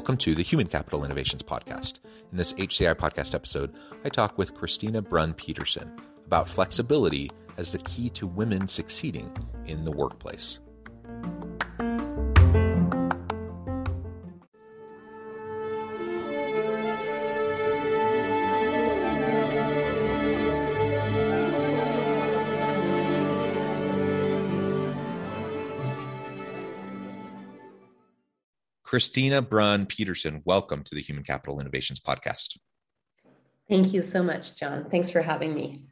Welcome 0.00 0.16
to 0.16 0.34
the 0.34 0.42
Human 0.42 0.66
Capital 0.66 1.04
Innovations 1.04 1.42
Podcast. 1.42 1.98
In 2.32 2.38
this 2.38 2.54
HCI 2.54 2.94
podcast 2.94 3.34
episode, 3.34 3.74
I 4.02 4.08
talk 4.08 4.38
with 4.38 4.54
Christina 4.54 5.02
Brun 5.02 5.34
Petersen 5.34 5.94
about 6.24 6.48
flexibility 6.48 7.30
as 7.58 7.72
the 7.72 7.80
key 7.80 8.08
to 8.08 8.26
women 8.26 8.66
succeeding 8.66 9.30
in 9.66 9.84
the 9.84 9.90
workplace. 9.90 10.58
Christina 28.90 29.40
Brun 29.40 29.86
Petersen, 29.86 30.42
welcome 30.44 30.82
to 30.82 30.96
the 30.96 31.00
Human 31.00 31.22
Capital 31.22 31.60
Innovations 31.60 32.00
Podcast. 32.00 32.58
Thank 33.68 33.92
you 33.92 34.02
so 34.02 34.20
much, 34.20 34.56
John. 34.56 34.90
Thanks 34.90 35.10
for 35.10 35.22
having 35.22 35.54
me. 35.54 35.84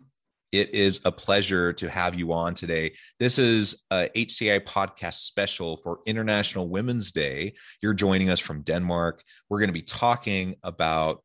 It 0.51 0.75
is 0.75 0.99
a 1.05 1.13
pleasure 1.13 1.73
to 1.75 1.89
have 1.89 2.17
you 2.17 2.33
on 2.33 2.55
today. 2.55 2.95
This 3.21 3.39
is 3.39 3.85
a 3.93 4.09
HCI 4.17 4.65
podcast 4.65 5.15
special 5.15 5.77
for 5.77 6.01
International 6.07 6.69
Women's 6.69 7.13
Day. 7.13 7.55
You're 7.81 7.95
joining 7.95 8.31
us 8.31 8.41
from 8.41 8.63
Denmark. 8.63 9.23
We're 9.49 9.61
going 9.61 9.69
to 9.69 9.73
be 9.73 9.83
talking 9.83 10.57
about 10.65 11.23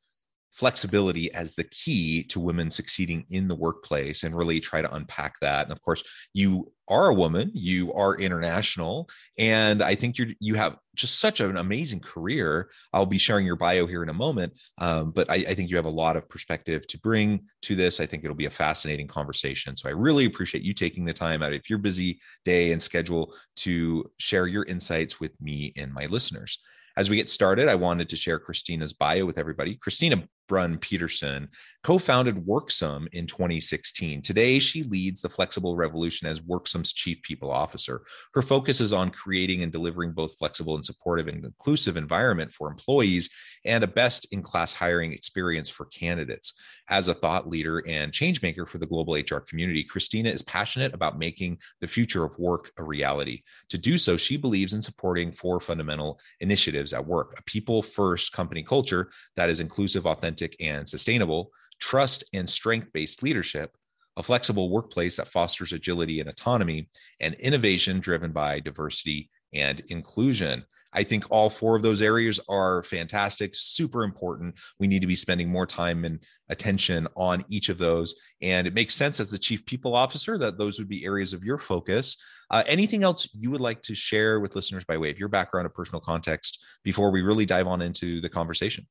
flexibility 0.54 1.34
as 1.34 1.56
the 1.56 1.64
key 1.64 2.24
to 2.24 2.40
women 2.40 2.70
succeeding 2.70 3.26
in 3.30 3.48
the 3.48 3.56
workplace 3.56 4.24
and 4.24 4.36
really 4.36 4.60
try 4.60 4.82
to 4.82 4.94
unpack 4.94 5.40
that. 5.42 5.64
And 5.64 5.72
of 5.72 5.82
course, 5.82 6.04
you 6.34 6.72
are 6.88 7.08
a 7.08 7.14
woman, 7.14 7.50
you 7.54 7.94
are 7.94 8.18
international, 8.18 9.10
and 9.38 9.82
I 9.82 9.96
think 9.96 10.18
you 10.18 10.36
you 10.40 10.56
have 10.56 10.78
just 10.96 11.20
such 11.20 11.40
an 11.40 11.58
amazing 11.58 12.02
career. 12.02 12.70
I'll 12.92 13.06
be 13.06 13.18
sharing 13.18 13.46
your 13.46 13.56
bio 13.56 13.88
here 13.88 14.04
in 14.04 14.10
a 14.10 14.14
moment, 14.14 14.54
um, 14.78 15.12
but 15.12 15.30
I, 15.30 15.36
I 15.36 15.54
think 15.54 15.70
you 15.70 15.78
have 15.78 15.86
a 15.86 15.90
lot 15.90 16.18
of 16.18 16.30
perspective 16.30 16.86
to 16.88 17.00
bring 17.00 17.46
to 17.64 17.76
this. 17.76 18.00
I 18.00 18.06
think 18.06 18.24
it'll 18.24 18.36
be 18.36 18.46
a 18.46 18.52
fascinating 18.52 19.08
conversation. 19.08 19.76
So 19.78 19.90
I 19.90 19.94
really 19.94 20.26
appreciate 20.26 20.64
you 20.64 20.74
taking 20.74 21.06
the 21.06 21.14
time 21.14 21.42
out 21.42 21.54
of 21.54 21.68
your 21.70 21.80
busy 21.80 22.20
day 22.46 22.74
and 22.74 22.82
schedule 22.82 23.34
to 23.58 24.12
share 24.18 24.46
your 24.46 24.66
insights 24.66 25.20
with 25.20 25.40
me 25.42 25.74
and 25.78 25.92
my 25.94 26.06
listeners. 26.08 26.60
As 26.96 27.10
we 27.10 27.16
get 27.16 27.30
started, 27.30 27.70
I 27.70 27.76
wanted 27.76 28.10
to 28.10 28.16
share 28.16 28.38
Christina's 28.38 28.94
bio 28.94 29.26
with 29.26 29.40
everybody. 29.40 29.76
Christina 29.78 30.24
Brun 30.48 30.78
Petersen 30.78 31.50
co 31.84 31.98
founded 31.98 32.46
Worksome 32.46 33.08
in 33.12 33.28
2016. 33.28 34.22
Today, 34.22 34.60
she 34.60 34.84
leads 34.84 35.22
the 35.22 35.30
Flexible 35.30 35.76
Revolution 35.76 36.28
as 36.28 36.40
Worksome's 36.40 36.94
Chief 36.94 37.22
People 37.22 37.52
Officer. 37.52 38.04
Her 38.34 38.42
focus 38.42 38.80
is 38.80 38.94
on 38.94 39.12
creating 39.12 39.64
and 39.64 39.72
delivering 39.72 40.14
both 40.14 40.38
flexible 40.38 40.76
and 40.76 40.86
supportive 40.86 41.28
and 41.28 41.44
inclusive 41.44 41.98
environment 41.98 42.54
for 42.54 42.70
employees 42.70 43.30
and 43.66 43.84
a 43.84 43.88
best 43.88 44.28
in 44.32 44.42
class 44.42 44.74
hiring 44.74 45.12
experience 45.12 45.70
for 45.70 45.86
candidates. 45.86 46.54
As 46.90 47.08
a 47.08 47.14
thought 47.14 47.50
leader 47.50 47.84
and 47.88 48.12
changemaker 48.12 48.68
for 48.68 48.78
the 48.78 48.86
global 48.86 49.16
HR 49.16 49.40
community, 49.40 49.84
Christina 49.84 50.30
is 50.30 50.42
passionate 50.42 50.94
about 50.94 51.20
making 51.20 51.58
the 51.82 51.88
future 51.88 52.24
of 52.24 52.38
work 52.38 52.72
a 52.78 52.84
reality. 52.84 53.42
To 53.70 53.78
do 53.78 53.98
so, 53.98 54.16
she 54.16 54.38
believes 54.38 54.74
in 54.74 54.82
supporting 54.82 55.32
four 55.32 55.60
fundamental 55.60 56.20
initiatives 56.40 56.94
at 56.94 57.06
work 57.06 57.36
a 57.38 57.44
people 57.44 57.82
first 57.82 58.32
company 58.32 58.64
culture 58.64 59.10
that 59.36 59.50
is 59.50 59.60
inclusive, 59.60 60.06
authentic, 60.06 60.33
and 60.60 60.88
sustainable 60.88 61.52
trust 61.80 62.24
and 62.34 62.50
strength 62.50 62.88
based 62.94 63.24
leadership, 63.24 63.76
a 64.18 64.24
flexible 64.24 64.70
workplace 64.70 65.18
that 65.18 65.28
fosters 65.28 65.74
agility 65.74 66.20
and 66.20 66.30
autonomy, 66.30 66.90
and 67.20 67.36
innovation 67.36 68.00
driven 68.00 68.32
by 68.32 68.60
diversity 68.60 69.30
and 69.54 69.82
inclusion. 69.90 70.64
I 70.96 71.04
think 71.04 71.26
all 71.30 71.50
four 71.50 71.76
of 71.76 71.82
those 71.82 72.02
areas 72.02 72.40
are 72.48 72.84
fantastic, 72.84 73.56
super 73.56 74.04
important. 74.04 74.56
We 74.80 74.88
need 74.88 75.02
to 75.02 75.08
be 75.08 75.16
spending 75.16 75.50
more 75.50 75.66
time 75.66 76.06
and 76.06 76.20
attention 76.50 77.08
on 77.16 77.44
each 77.50 77.70
of 77.70 77.80
those. 77.80 78.14
And 78.42 78.68
it 78.68 78.76
makes 78.76 78.94
sense 78.94 79.20
as 79.20 79.32
the 79.32 79.40
chief 79.40 79.66
people 79.66 79.96
officer 79.96 80.38
that 80.38 80.60
those 80.60 80.78
would 80.78 80.88
be 80.88 81.04
areas 81.04 81.34
of 81.34 81.44
your 81.44 81.58
focus. 81.58 82.16
Uh, 82.52 82.64
anything 82.68 83.04
else 83.04 83.28
you 83.34 83.50
would 83.50 83.62
like 83.62 83.82
to 83.84 83.96
share 83.96 84.40
with 84.40 84.56
listeners 84.56 84.84
by 84.84 84.98
way 84.98 85.10
of 85.10 85.18
your 85.18 85.30
background 85.30 85.66
or 85.66 85.70
personal 85.70 86.00
context 86.00 86.64
before 86.84 87.10
we 87.10 87.24
really 87.24 87.46
dive 87.46 87.66
on 87.66 87.82
into 87.82 88.22
the 88.22 88.30
conversation? 88.30 88.86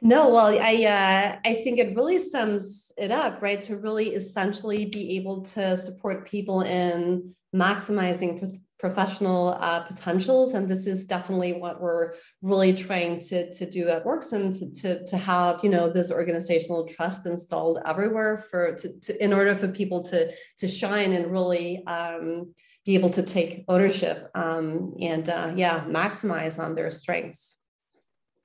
No, 0.00 0.28
well, 0.28 0.46
I 0.46 0.84
uh, 0.84 1.38
I 1.44 1.54
think 1.62 1.78
it 1.78 1.96
really 1.96 2.18
sums 2.18 2.92
it 2.96 3.10
up, 3.10 3.42
right? 3.42 3.60
To 3.62 3.76
really 3.76 4.08
essentially 4.14 4.84
be 4.86 5.16
able 5.16 5.42
to 5.42 5.76
support 5.76 6.26
people 6.26 6.62
in 6.62 7.34
maximizing 7.54 8.38
pro- 8.38 8.58
professional 8.78 9.56
uh, 9.58 9.80
potentials, 9.80 10.52
and 10.52 10.68
this 10.68 10.86
is 10.86 11.04
definitely 11.04 11.54
what 11.54 11.80
we're 11.80 12.14
really 12.42 12.72
trying 12.72 13.18
to 13.20 13.50
to 13.52 13.68
do 13.68 13.88
at 13.88 14.04
Worksome 14.04 14.52
to 14.52 14.70
to 14.82 15.04
to 15.04 15.16
have 15.16 15.60
you 15.64 15.70
know 15.70 15.88
this 15.88 16.10
organizational 16.10 16.86
trust 16.86 17.26
installed 17.26 17.78
everywhere 17.86 18.36
for 18.36 18.74
to, 18.74 19.00
to 19.00 19.24
in 19.24 19.32
order 19.32 19.54
for 19.54 19.68
people 19.68 20.02
to 20.04 20.32
to 20.58 20.68
shine 20.68 21.12
and 21.12 21.30
really. 21.30 21.84
Um, 21.86 22.54
be 22.84 22.94
able 22.94 23.10
to 23.10 23.24
take 23.24 23.64
ownership 23.66 24.30
um, 24.36 24.94
and 25.00 25.28
uh, 25.28 25.52
yeah 25.56 25.84
maximize 25.86 26.62
on 26.62 26.76
their 26.76 26.88
strengths 26.88 27.56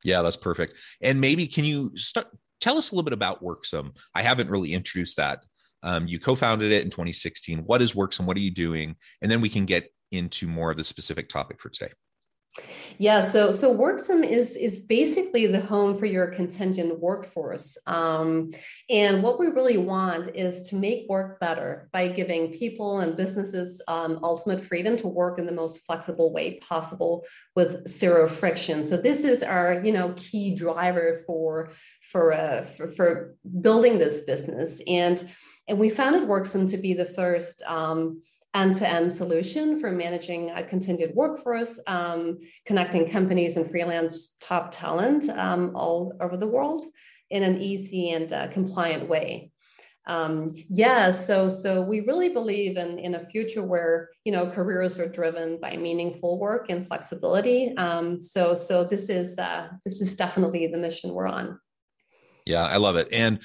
yeah, 0.03 0.21
that's 0.21 0.37
perfect. 0.37 0.77
And 1.01 1.21
maybe 1.21 1.47
can 1.47 1.63
you 1.63 1.91
start 1.95 2.27
tell 2.59 2.77
us 2.77 2.91
a 2.91 2.95
little 2.95 3.03
bit 3.03 3.13
about 3.13 3.43
Worksome? 3.43 3.95
I 4.13 4.21
haven't 4.21 4.49
really 4.49 4.73
introduced 4.73 5.17
that. 5.17 5.43
Um, 5.83 6.07
you 6.07 6.19
co-founded 6.19 6.71
it 6.71 6.83
in 6.83 6.91
2016. 6.91 7.59
What 7.59 7.81
is 7.81 7.93
Worksome? 7.93 8.25
What 8.25 8.37
are 8.37 8.41
you 8.41 8.51
doing? 8.51 8.95
And 9.21 9.31
then 9.31 9.41
we 9.41 9.49
can 9.49 9.65
get 9.65 9.91
into 10.11 10.47
more 10.47 10.71
of 10.71 10.77
the 10.77 10.83
specific 10.83 11.27
topic 11.27 11.59
for 11.59 11.69
today. 11.69 11.91
Yeah, 12.97 13.21
so 13.21 13.51
so 13.51 13.73
Worksome 13.75 14.23
is 14.23 14.57
is 14.57 14.81
basically 14.81 15.47
the 15.47 15.61
home 15.61 15.95
for 15.95 16.05
your 16.05 16.27
contingent 16.27 16.99
workforce, 16.99 17.77
um, 17.87 18.51
and 18.89 19.23
what 19.23 19.39
we 19.39 19.47
really 19.47 19.77
want 19.77 20.35
is 20.35 20.61
to 20.69 20.75
make 20.75 21.07
work 21.07 21.39
better 21.39 21.89
by 21.93 22.09
giving 22.09 22.51
people 22.51 22.99
and 22.99 23.15
businesses 23.15 23.81
um, 23.87 24.19
ultimate 24.21 24.59
freedom 24.59 24.97
to 24.97 25.07
work 25.07 25.39
in 25.39 25.45
the 25.45 25.53
most 25.53 25.85
flexible 25.85 26.33
way 26.33 26.59
possible 26.59 27.25
with 27.55 27.87
zero 27.87 28.27
friction. 28.27 28.83
So 28.83 28.97
this 28.97 29.23
is 29.23 29.43
our 29.43 29.81
you 29.83 29.93
know 29.93 30.13
key 30.17 30.53
driver 30.53 31.21
for 31.25 31.71
for 32.11 32.33
uh, 32.33 32.63
for, 32.63 32.89
for 32.89 33.35
building 33.61 33.97
this 33.97 34.23
business, 34.23 34.81
and 34.85 35.23
and 35.69 35.79
we 35.79 35.89
founded 35.89 36.27
Worksome 36.27 36.69
to 36.69 36.77
be 36.77 36.93
the 36.93 37.05
first. 37.05 37.63
Um, 37.65 38.21
end-to-end 38.53 39.11
solution 39.11 39.79
for 39.79 39.91
managing 39.91 40.51
a 40.51 40.63
contingent 40.63 41.15
workforce, 41.15 41.79
um, 41.87 42.39
connecting 42.65 43.09
companies 43.09 43.55
and 43.55 43.69
freelance 43.69 44.35
top 44.41 44.71
talent 44.71 45.29
um, 45.29 45.71
all 45.75 46.13
over 46.21 46.35
the 46.35 46.47
world 46.47 46.85
in 47.29 47.43
an 47.43 47.61
easy 47.61 48.09
and 48.09 48.33
uh, 48.33 48.47
compliant 48.49 49.07
way. 49.07 49.51
Um, 50.07 50.55
yeah, 50.67 51.11
so 51.11 51.47
so 51.47 51.81
we 51.81 52.01
really 52.01 52.29
believe 52.29 52.75
in 52.75 52.97
in 52.97 53.15
a 53.15 53.19
future 53.19 53.63
where 53.63 54.09
you 54.25 54.31
know 54.31 54.47
careers 54.47 54.97
are 54.97 55.07
driven 55.07 55.59
by 55.61 55.77
meaningful 55.77 56.39
work 56.39 56.69
and 56.69 56.85
flexibility. 56.85 57.77
Um, 57.77 58.19
so 58.19 58.55
so 58.55 58.83
this 58.83 59.09
is 59.09 59.37
uh, 59.37 59.67
this 59.85 60.01
is 60.01 60.15
definitely 60.15 60.67
the 60.67 60.79
mission 60.79 61.13
we're 61.13 61.27
on. 61.27 61.59
Yeah, 62.47 62.65
I 62.65 62.77
love 62.77 62.95
it 62.95 63.09
and 63.13 63.41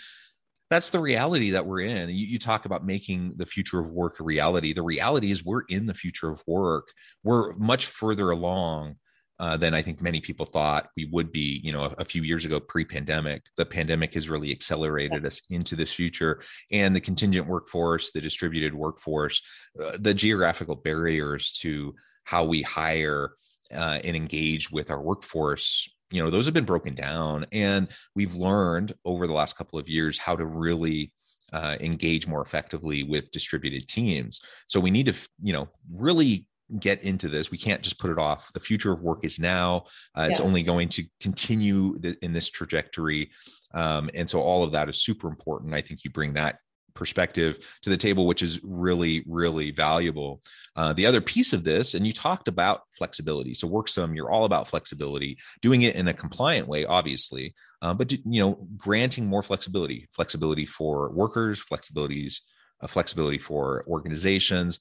that's 0.71 0.91
the 0.91 1.01
reality 1.01 1.51
that 1.51 1.67
we're 1.67 1.81
in. 1.81 2.09
You, 2.09 2.27
you, 2.27 2.39
talk 2.39 2.65
about 2.65 2.85
making 2.85 3.35
the 3.37 3.47
future 3.47 3.79
of 3.79 3.91
work 3.91 4.19
a 4.19 4.25
reality. 4.25 4.73
The 4.73 4.83
reality 4.83 5.31
is 5.31 5.45
we're 5.45 5.63
in 5.69 5.87
the 5.87 5.95
future 5.95 6.29
of 6.29 6.43
work. 6.47 6.89
We're 7.23 7.55
much 7.55 7.87
further 7.87 8.31
along 8.31 8.97
uh, 9.39 9.57
than 9.57 9.75
I 9.75 9.83
think 9.83 10.01
many 10.01 10.21
people 10.21 10.47
thought 10.47 10.89
we 10.97 11.05
would 11.13 11.31
be. 11.31 11.61
You 11.63 11.73
know, 11.73 11.85
a, 11.85 11.95
a 11.99 12.05
few 12.05 12.23
years 12.23 12.45
ago, 12.45 12.59
pre-pandemic, 12.59 13.43
the 13.57 13.67
pandemic 13.67 14.15
has 14.15 14.29
really 14.29 14.51
accelerated 14.51 15.23
yeah. 15.23 15.27
us 15.27 15.41
into 15.51 15.77
this 15.77 15.93
future, 15.93 16.41
and 16.73 16.97
the 16.97 17.01
contingent 17.01 17.47
workforce, 17.47 18.13
the 18.13 18.21
distributed 18.21 18.75
workforce, 18.75 19.43
uh, 19.81 19.97
the 20.01 20.15
geographical 20.15 20.77
barriers 20.77 21.53
to 21.53 21.95
how 22.25 22.45
we 22.45 22.63
hire 22.63 23.33
uh, 23.75 24.01
and 24.05 24.17
engage 24.17 24.71
with 24.71 24.91
our 24.91 25.01
workforce. 25.01 25.89
You 26.11 26.23
know, 26.23 26.31
those 26.31 26.45
have 26.45 26.55
been 26.55 26.65
broken 26.65 26.95
down, 26.95 27.47
and 27.53 27.89
we've 28.15 28.35
learned 28.35 28.95
over 29.05 29.27
the 29.27 29.33
last 29.33 29.57
couple 29.57 29.79
of 29.79 29.89
years 29.89 30.19
how 30.19 30.37
to 30.37 30.47
really 30.47 31.13
uh, 31.53 31.77
engage 31.81 32.27
more 32.27 32.43
effectively 32.43 33.03
with 33.03 33.31
distributed 33.31 33.89
teams. 33.89 34.41
So 34.67 34.79
we 34.79 34.91
need 34.91 35.07
to, 35.07 35.15
you 35.43 35.53
know, 35.53 35.69
really 35.93 36.47
get 36.81 37.03
into 37.05 37.29
this. 37.29 37.51
We 37.51 37.59
can't 37.59 37.83
just 37.83 37.99
put 37.99 38.11
it 38.11 38.19
off. 38.19 38.53
The 38.53 38.61
future 38.61 38.93
of 38.93 39.01
work 39.01 39.25
is 39.25 39.39
now. 39.39 39.85
Uh, 40.15 40.29
it's 40.31 40.41
only 40.41 40.63
going 40.63 40.89
to 40.91 41.05
continue 41.21 41.99
th- 41.99 42.19
in 42.23 42.33
this 42.33 42.51
trajectory. 42.51 43.31
Um, 43.75 44.11
and 44.15 44.29
so 44.29 44.41
all 44.41 44.65
of 44.65 44.73
that 44.73 44.89
is 44.89 45.03
super 45.03 45.29
important. 45.29 45.75
I 45.75 45.81
think 45.81 46.03
you 46.03 46.11
bring 46.11 46.33
that 46.35 46.59
perspective 46.97 47.59
to 47.83 47.91
the 47.91 47.97
table, 47.97 48.27
which 48.27 48.43
is 48.43 48.61
really, 48.65 49.23
really 49.27 49.71
valuable. 49.71 50.43
Uh, 50.75 50.93
the 50.93 51.07
other 51.07 51.21
piece 51.21 51.53
of 51.53 51.63
this, 51.63 51.95
and 51.95 52.07
you 52.07 52.13
talked 52.13 52.49
about 52.49 52.83
flexibility. 52.93 53.55
So 53.55 53.69
WorkSome, 53.69 54.17
you're 54.17 54.31
all 54.31 54.45
about 54.45 54.69
flexibility, 54.69 55.39
doing 55.63 55.83
it 55.83 55.95
in 55.95 56.09
a 56.09 56.15
compliant 56.15 56.67
way, 56.67 56.85
obviously, 56.85 57.55
uh, 57.83 57.95
but 57.95 58.11
you 58.11 58.41
know, 58.41 58.67
granting 58.77 59.27
more 59.27 59.43
flexibility, 59.43 60.09
flexibility 60.13 60.67
for 60.67 61.11
workers, 61.11 61.63
flexibilities, 61.65 62.41
uh, 62.81 62.87
flexibility 62.87 63.39
for 63.39 63.85
organizations, 63.87 64.81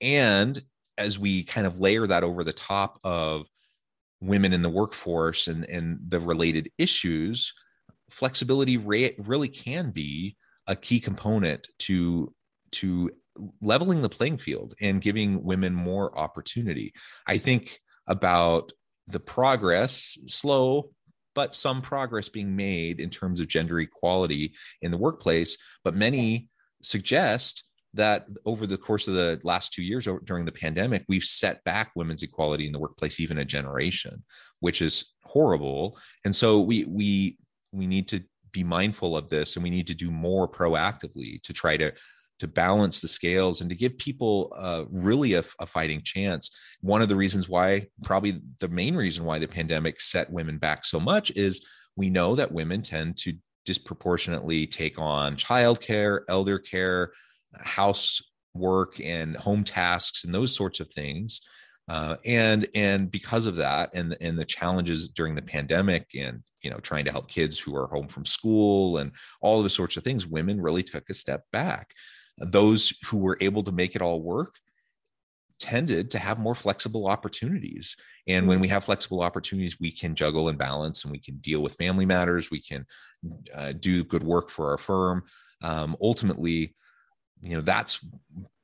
and 0.00 0.62
as 0.96 1.18
we 1.18 1.44
kind 1.44 1.66
of 1.66 1.78
layer 1.78 2.06
that 2.06 2.24
over 2.24 2.42
the 2.42 2.52
top 2.52 2.98
of 3.04 3.46
women 4.20 4.52
in 4.52 4.62
the 4.62 4.70
workforce 4.70 5.46
and 5.46 5.64
and 5.66 5.98
the 6.08 6.18
related 6.18 6.70
issues 6.76 7.52
flexibility 8.10 8.76
re- 8.76 9.14
really 9.18 9.48
can 9.48 9.90
be 9.90 10.36
a 10.68 10.76
key 10.76 11.00
component 11.00 11.66
to 11.80 12.32
to 12.70 13.10
leveling 13.60 14.02
the 14.02 14.08
playing 14.08 14.38
field 14.38 14.74
and 14.80 15.00
giving 15.00 15.42
women 15.42 15.74
more 15.74 16.16
opportunity. 16.16 16.92
I 17.26 17.38
think 17.38 17.80
about 18.06 18.72
the 19.06 19.20
progress, 19.20 20.18
slow, 20.26 20.90
but 21.34 21.54
some 21.54 21.80
progress 21.80 22.28
being 22.28 22.56
made 22.56 23.00
in 23.00 23.10
terms 23.10 23.40
of 23.40 23.48
gender 23.48 23.78
equality 23.80 24.54
in 24.82 24.90
the 24.90 24.96
workplace. 24.96 25.56
But 25.84 25.94
many 25.94 26.48
suggest 26.82 27.64
that 27.94 28.28
over 28.44 28.66
the 28.66 28.76
course 28.76 29.08
of 29.08 29.14
the 29.14 29.40
last 29.44 29.72
two 29.72 29.82
years 29.82 30.06
during 30.24 30.44
the 30.44 30.52
pandemic, 30.52 31.04
we've 31.08 31.24
set 31.24 31.64
back 31.64 31.92
women's 31.94 32.22
equality 32.22 32.66
in 32.66 32.72
the 32.72 32.78
workplace 32.78 33.18
even 33.18 33.38
a 33.38 33.44
generation, 33.44 34.22
which 34.60 34.82
is 34.82 35.04
horrible. 35.24 35.98
And 36.24 36.34
so 36.34 36.60
we 36.60 36.84
we 36.84 37.38
we 37.72 37.86
need 37.86 38.08
to 38.08 38.22
be 38.52 38.64
mindful 38.64 39.16
of 39.16 39.28
this 39.28 39.56
and 39.56 39.62
we 39.62 39.70
need 39.70 39.86
to 39.86 39.94
do 39.94 40.10
more 40.10 40.48
proactively 40.48 41.42
to 41.42 41.52
try 41.52 41.76
to 41.76 41.92
to 42.38 42.46
balance 42.46 43.00
the 43.00 43.08
scales 43.08 43.60
and 43.60 43.70
to 43.70 43.76
give 43.76 43.98
people 43.98 44.52
uh, 44.56 44.84
really 44.90 45.34
a, 45.34 45.44
a, 45.58 45.66
fighting 45.66 46.00
chance. 46.04 46.50
One 46.80 47.02
of 47.02 47.08
the 47.08 47.16
reasons 47.16 47.48
why, 47.48 47.88
probably 48.04 48.40
the 48.60 48.68
main 48.68 48.94
reason 48.94 49.24
why 49.24 49.38
the 49.40 49.48
pandemic 49.48 50.00
set 50.00 50.30
women 50.30 50.56
back 50.58 50.84
so 50.84 51.00
much 51.00 51.32
is 51.32 51.66
we 51.96 52.10
know 52.10 52.36
that 52.36 52.52
women 52.52 52.82
tend 52.82 53.16
to 53.18 53.34
disproportionately 53.66 54.66
take 54.66 54.98
on 54.98 55.36
childcare, 55.36 56.20
elder 56.28 56.58
care, 56.58 57.10
housework, 57.56 59.00
and 59.00 59.36
home 59.36 59.64
tasks, 59.64 60.24
and 60.24 60.32
those 60.32 60.54
sorts 60.54 60.80
of 60.80 60.90
things. 60.92 61.40
Uh, 61.88 62.16
and 62.26 62.68
and 62.74 63.10
because 63.10 63.46
of 63.46 63.56
that 63.56 63.90
and 63.94 64.14
and 64.20 64.38
the 64.38 64.44
challenges 64.44 65.08
during 65.08 65.34
the 65.34 65.42
pandemic 65.42 66.10
and 66.14 66.42
you 66.62 66.70
know 66.70 66.78
trying 66.78 67.04
to 67.04 67.10
help 67.10 67.28
kids 67.28 67.58
who 67.58 67.74
are 67.74 67.86
home 67.86 68.06
from 68.06 68.26
school 68.26 68.98
and 68.98 69.10
all 69.40 69.58
of 69.58 69.64
the 69.64 69.70
sorts 69.70 69.96
of 69.96 70.04
things 70.04 70.26
women 70.26 70.60
really 70.60 70.82
took 70.82 71.08
a 71.08 71.14
step 71.14 71.44
back. 71.50 71.94
Those 72.38 72.92
who 73.06 73.18
were 73.18 73.38
able 73.40 73.62
to 73.62 73.72
make 73.72 73.96
it 73.96 74.02
all 74.02 74.22
work 74.22 74.56
tended 75.58 76.10
to 76.10 76.18
have 76.18 76.38
more 76.38 76.54
flexible 76.54 77.08
opportunities. 77.08 77.96
And 78.28 78.46
when 78.46 78.60
we 78.60 78.68
mm-hmm. 78.68 78.74
have 78.74 78.84
flexible 78.84 79.22
opportunities 79.22 79.80
we 79.80 79.90
can 79.90 80.14
juggle 80.14 80.50
and 80.50 80.58
balance 80.58 81.04
and 81.04 81.10
we 81.10 81.18
can 81.18 81.38
deal 81.38 81.62
with 81.62 81.74
family 81.74 82.04
matters. 82.04 82.50
We 82.50 82.60
can 82.60 82.86
uh, 83.54 83.72
do 83.72 84.04
good 84.04 84.22
work 84.22 84.50
for 84.50 84.70
our 84.70 84.78
firm. 84.78 85.24
Um, 85.62 85.96
ultimately 86.02 86.74
you 87.40 87.56
know 87.56 87.62
that's 87.62 88.04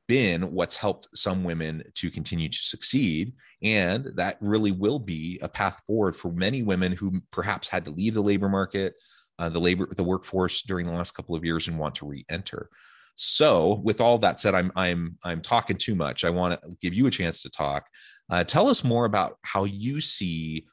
been 0.06 0.52
what's 0.52 0.76
helped 0.76 1.08
some 1.14 1.44
women 1.44 1.82
to 1.94 2.10
continue 2.10 2.48
to 2.48 2.58
succeed. 2.58 3.32
And 3.62 4.10
that 4.16 4.36
really 4.40 4.72
will 4.72 4.98
be 4.98 5.38
a 5.42 5.48
path 5.48 5.82
forward 5.86 6.16
for 6.16 6.32
many 6.32 6.62
women 6.62 6.92
who 6.92 7.20
perhaps 7.30 7.68
had 7.68 7.84
to 7.86 7.90
leave 7.90 8.14
the 8.14 8.22
labor 8.22 8.48
market, 8.48 8.94
uh, 9.38 9.48
the 9.48 9.60
labor, 9.60 9.88
the 9.94 10.04
workforce 10.04 10.62
during 10.62 10.86
the 10.86 10.92
last 10.92 11.14
couple 11.14 11.34
of 11.34 11.44
years 11.44 11.68
and 11.68 11.78
want 11.78 11.94
to 11.96 12.06
re-enter. 12.06 12.68
So, 13.16 13.80
with 13.84 14.00
all 14.00 14.18
that 14.18 14.40
said, 14.40 14.54
I'm 14.54 14.72
I'm 14.74 15.16
I'm 15.24 15.40
talking 15.40 15.76
too 15.76 15.94
much. 15.94 16.24
I 16.24 16.30
want 16.30 16.60
to 16.60 16.76
give 16.80 16.94
you 16.94 17.06
a 17.06 17.12
chance 17.12 17.42
to 17.42 17.50
talk. 17.50 17.86
Uh, 18.28 18.42
tell 18.42 18.68
us 18.68 18.82
more 18.82 19.04
about 19.04 19.36
how 19.44 19.64
you 19.64 20.00
see 20.00 20.66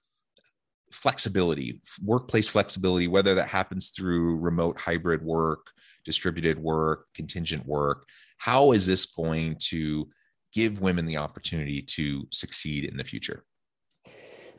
flexibility, 0.91 1.81
workplace 2.03 2.47
flexibility, 2.47 3.07
whether 3.07 3.35
that 3.35 3.47
happens 3.47 3.91
through 3.91 4.37
remote 4.37 4.79
hybrid 4.79 5.23
work, 5.23 5.67
distributed 6.03 6.57
work, 6.57 7.05
contingent 7.15 7.65
work, 7.65 8.07
how 8.41 8.71
is 8.71 8.87
this 8.87 9.05
going 9.05 9.55
to 9.59 10.09
give 10.51 10.81
women 10.81 11.05
the 11.05 11.17
opportunity 11.17 11.79
to 11.79 12.27
succeed 12.31 12.85
in 12.85 12.97
the 12.97 13.03
future? 13.03 13.43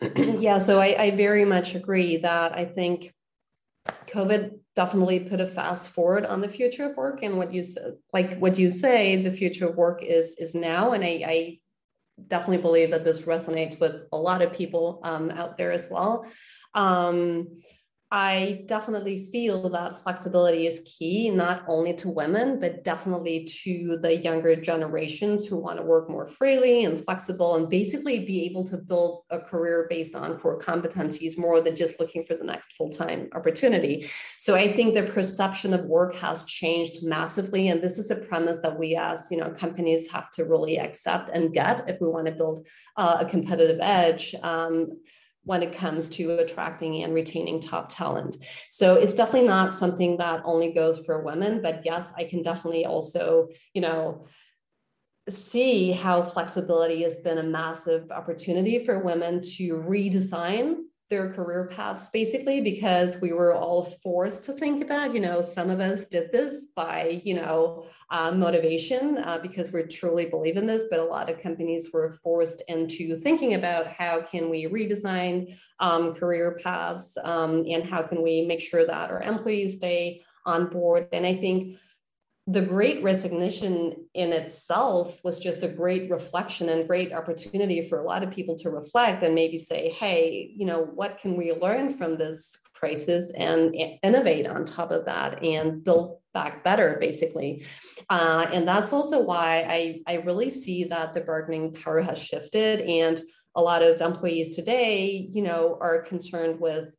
yeah, 0.16 0.58
so 0.58 0.78
I, 0.78 1.02
I 1.02 1.10
very 1.10 1.44
much 1.44 1.74
agree 1.74 2.18
that 2.18 2.56
I 2.56 2.64
think 2.64 3.12
COVID 4.06 4.60
definitely 4.76 5.18
put 5.18 5.40
a 5.40 5.46
fast 5.48 5.90
forward 5.90 6.24
on 6.24 6.40
the 6.40 6.48
future 6.48 6.90
of 6.90 6.96
work 6.96 7.24
and 7.24 7.36
what 7.36 7.52
you 7.52 7.64
like 8.12 8.38
what 8.38 8.56
you 8.56 8.70
say 8.70 9.20
the 9.20 9.32
future 9.32 9.68
of 9.68 9.76
work 9.76 10.02
is 10.02 10.36
is 10.38 10.54
now 10.54 10.92
and 10.92 11.04
I, 11.04 11.24
I 11.26 11.58
definitely 12.28 12.62
believe 12.62 12.92
that 12.92 13.02
this 13.04 13.24
resonates 13.24 13.80
with 13.80 14.02
a 14.12 14.16
lot 14.16 14.42
of 14.42 14.52
people 14.52 15.00
um, 15.02 15.30
out 15.30 15.58
there 15.58 15.72
as 15.72 15.88
well. 15.90 16.24
Um, 16.72 17.60
I 18.14 18.64
definitely 18.66 19.24
feel 19.32 19.70
that 19.70 20.02
flexibility 20.02 20.66
is 20.66 20.82
key, 20.84 21.30
not 21.30 21.64
only 21.66 21.94
to 21.94 22.10
women, 22.10 22.60
but 22.60 22.84
definitely 22.84 23.48
to 23.62 23.96
the 24.02 24.18
younger 24.18 24.54
generations 24.54 25.46
who 25.46 25.56
want 25.56 25.78
to 25.78 25.82
work 25.82 26.10
more 26.10 26.28
freely 26.28 26.84
and 26.84 27.02
flexible 27.02 27.56
and 27.56 27.70
basically 27.70 28.18
be 28.18 28.44
able 28.44 28.64
to 28.64 28.76
build 28.76 29.22
a 29.30 29.38
career 29.38 29.86
based 29.88 30.14
on 30.14 30.38
core 30.38 30.58
competencies 30.58 31.38
more 31.38 31.62
than 31.62 31.74
just 31.74 31.98
looking 31.98 32.22
for 32.22 32.34
the 32.34 32.44
next 32.44 32.74
full 32.74 32.90
time 32.90 33.30
opportunity. 33.34 34.06
So 34.36 34.54
I 34.54 34.70
think 34.70 34.94
the 34.94 35.04
perception 35.04 35.72
of 35.72 35.86
work 35.86 36.14
has 36.16 36.44
changed 36.44 37.02
massively. 37.02 37.68
And 37.68 37.80
this 37.80 37.96
is 37.96 38.10
a 38.10 38.16
premise 38.16 38.58
that 38.58 38.78
we 38.78 38.94
as 38.94 39.28
you 39.30 39.38
know 39.38 39.48
companies 39.52 40.10
have 40.12 40.30
to 40.32 40.44
really 40.44 40.78
accept 40.78 41.30
and 41.32 41.50
get 41.50 41.88
if 41.88 41.98
we 41.98 42.08
want 42.08 42.26
to 42.26 42.32
build 42.32 42.66
uh, 42.98 43.16
a 43.20 43.24
competitive 43.24 43.78
edge. 43.80 44.34
Um, 44.42 44.90
when 45.44 45.62
it 45.62 45.72
comes 45.72 46.08
to 46.08 46.30
attracting 46.38 47.02
and 47.02 47.14
retaining 47.14 47.60
top 47.60 47.88
talent. 47.88 48.36
So 48.68 48.94
it's 48.94 49.14
definitely 49.14 49.48
not 49.48 49.70
something 49.70 50.16
that 50.18 50.42
only 50.44 50.72
goes 50.72 51.04
for 51.04 51.22
women, 51.24 51.62
but 51.62 51.82
yes, 51.84 52.12
I 52.16 52.24
can 52.24 52.42
definitely 52.42 52.84
also, 52.84 53.48
you 53.74 53.82
know, 53.82 54.26
see 55.28 55.92
how 55.92 56.22
flexibility 56.22 57.02
has 57.02 57.18
been 57.18 57.38
a 57.38 57.42
massive 57.42 58.10
opportunity 58.10 58.84
for 58.84 58.98
women 58.98 59.40
to 59.40 59.74
redesign 59.74 60.76
their 61.12 61.30
career 61.30 61.66
paths 61.66 62.06
basically 62.06 62.62
because 62.62 63.20
we 63.20 63.34
were 63.34 63.54
all 63.54 63.84
forced 64.02 64.42
to 64.42 64.52
think 64.54 64.82
about 64.82 65.12
you 65.12 65.20
know 65.20 65.42
some 65.42 65.68
of 65.68 65.78
us 65.78 66.06
did 66.06 66.32
this 66.32 66.68
by 66.74 67.20
you 67.22 67.34
know 67.34 67.84
uh, 68.10 68.32
motivation 68.32 69.18
uh, 69.18 69.38
because 69.42 69.72
we 69.72 69.82
truly 69.82 70.24
believe 70.24 70.56
in 70.56 70.64
this 70.64 70.84
but 70.90 71.00
a 71.00 71.04
lot 71.04 71.28
of 71.28 71.38
companies 71.38 71.90
were 71.92 72.12
forced 72.24 72.62
into 72.66 73.14
thinking 73.14 73.52
about 73.52 73.86
how 73.86 74.22
can 74.22 74.48
we 74.48 74.64
redesign 74.64 75.54
um, 75.80 76.14
career 76.14 76.58
paths 76.64 77.18
um, 77.24 77.62
and 77.68 77.84
how 77.84 78.00
can 78.00 78.22
we 78.22 78.46
make 78.46 78.60
sure 78.60 78.86
that 78.86 79.10
our 79.10 79.20
employees 79.20 79.76
stay 79.76 80.22
on 80.46 80.70
board. 80.70 81.08
And 81.12 81.26
i 81.26 81.34
think 81.34 81.76
the 82.48 82.62
great 82.62 83.04
resignation 83.04 83.94
in 84.14 84.32
itself 84.32 85.20
was 85.22 85.38
just 85.38 85.62
a 85.62 85.68
great 85.68 86.10
reflection 86.10 86.68
and 86.68 86.88
great 86.88 87.12
opportunity 87.12 87.80
for 87.82 88.00
a 88.00 88.04
lot 88.04 88.24
of 88.24 88.32
people 88.32 88.56
to 88.58 88.68
reflect 88.68 89.22
and 89.22 89.32
maybe 89.32 89.58
say 89.58 89.90
hey 89.90 90.52
you 90.56 90.66
know 90.66 90.82
what 90.82 91.18
can 91.18 91.36
we 91.36 91.52
learn 91.52 91.88
from 91.88 92.18
this 92.18 92.58
crisis 92.74 93.30
and 93.36 93.76
innovate 94.02 94.48
on 94.48 94.64
top 94.64 94.90
of 94.90 95.04
that 95.04 95.40
and 95.44 95.84
build 95.84 96.18
back 96.34 96.64
better 96.64 96.96
basically. 97.00 97.64
Uh, 98.10 98.46
and 98.52 98.66
that's 98.66 98.92
also 98.92 99.20
why 99.20 99.66
I, 99.68 100.00
I 100.06 100.14
really 100.22 100.50
see 100.50 100.84
that 100.84 101.14
the 101.14 101.20
bargaining 101.20 101.72
power 101.72 102.00
has 102.00 102.18
shifted 102.18 102.80
and 102.80 103.20
a 103.54 103.62
lot 103.62 103.82
of 103.82 104.00
employees 104.00 104.56
today 104.56 105.28
you 105.30 105.42
know 105.42 105.78
are 105.80 106.02
concerned 106.02 106.58
with 106.58 106.94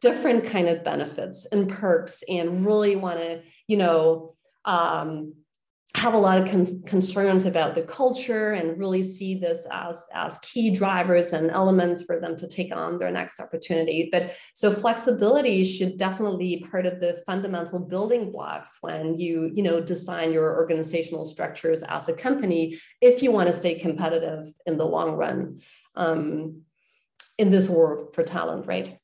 different 0.00 0.44
kind 0.46 0.68
of 0.68 0.82
benefits 0.82 1.46
and 1.52 1.68
perks 1.68 2.24
and 2.28 2.64
really 2.64 2.96
want 2.96 3.20
to 3.20 3.42
you 3.66 3.76
know 3.76 4.34
um, 4.64 5.34
have 5.94 6.14
a 6.14 6.18
lot 6.18 6.38
of 6.40 6.48
con- 6.48 6.82
concerns 6.82 7.46
about 7.46 7.74
the 7.74 7.82
culture 7.82 8.52
and 8.52 8.78
really 8.78 9.02
see 9.02 9.34
this 9.34 9.66
as, 9.70 10.06
as 10.12 10.38
key 10.38 10.70
drivers 10.70 11.32
and 11.32 11.50
elements 11.50 12.02
for 12.02 12.20
them 12.20 12.36
to 12.36 12.46
take 12.46 12.74
on 12.74 12.98
their 12.98 13.10
next 13.10 13.40
opportunity. 13.40 14.08
But 14.12 14.34
so 14.54 14.70
flexibility 14.70 15.64
should 15.64 15.96
definitely 15.96 16.56
be 16.56 16.66
part 16.70 16.84
of 16.84 17.00
the 17.00 17.14
fundamental 17.26 17.80
building 17.80 18.30
blocks 18.30 18.78
when 18.82 19.16
you, 19.16 19.50
you 19.54 19.62
know, 19.62 19.80
design 19.80 20.32
your 20.32 20.56
organizational 20.56 21.24
structures 21.24 21.82
as 21.82 22.08
a 22.08 22.12
company 22.12 22.78
if 23.00 23.22
you 23.22 23.32
want 23.32 23.46
to 23.48 23.52
stay 23.54 23.74
competitive 23.74 24.46
in 24.66 24.76
the 24.76 24.86
long 24.86 25.12
run 25.12 25.60
um, 25.94 26.62
in 27.38 27.50
this 27.50 27.68
war 27.68 28.08
for 28.12 28.22
talent, 28.22 28.66
right? 28.66 28.98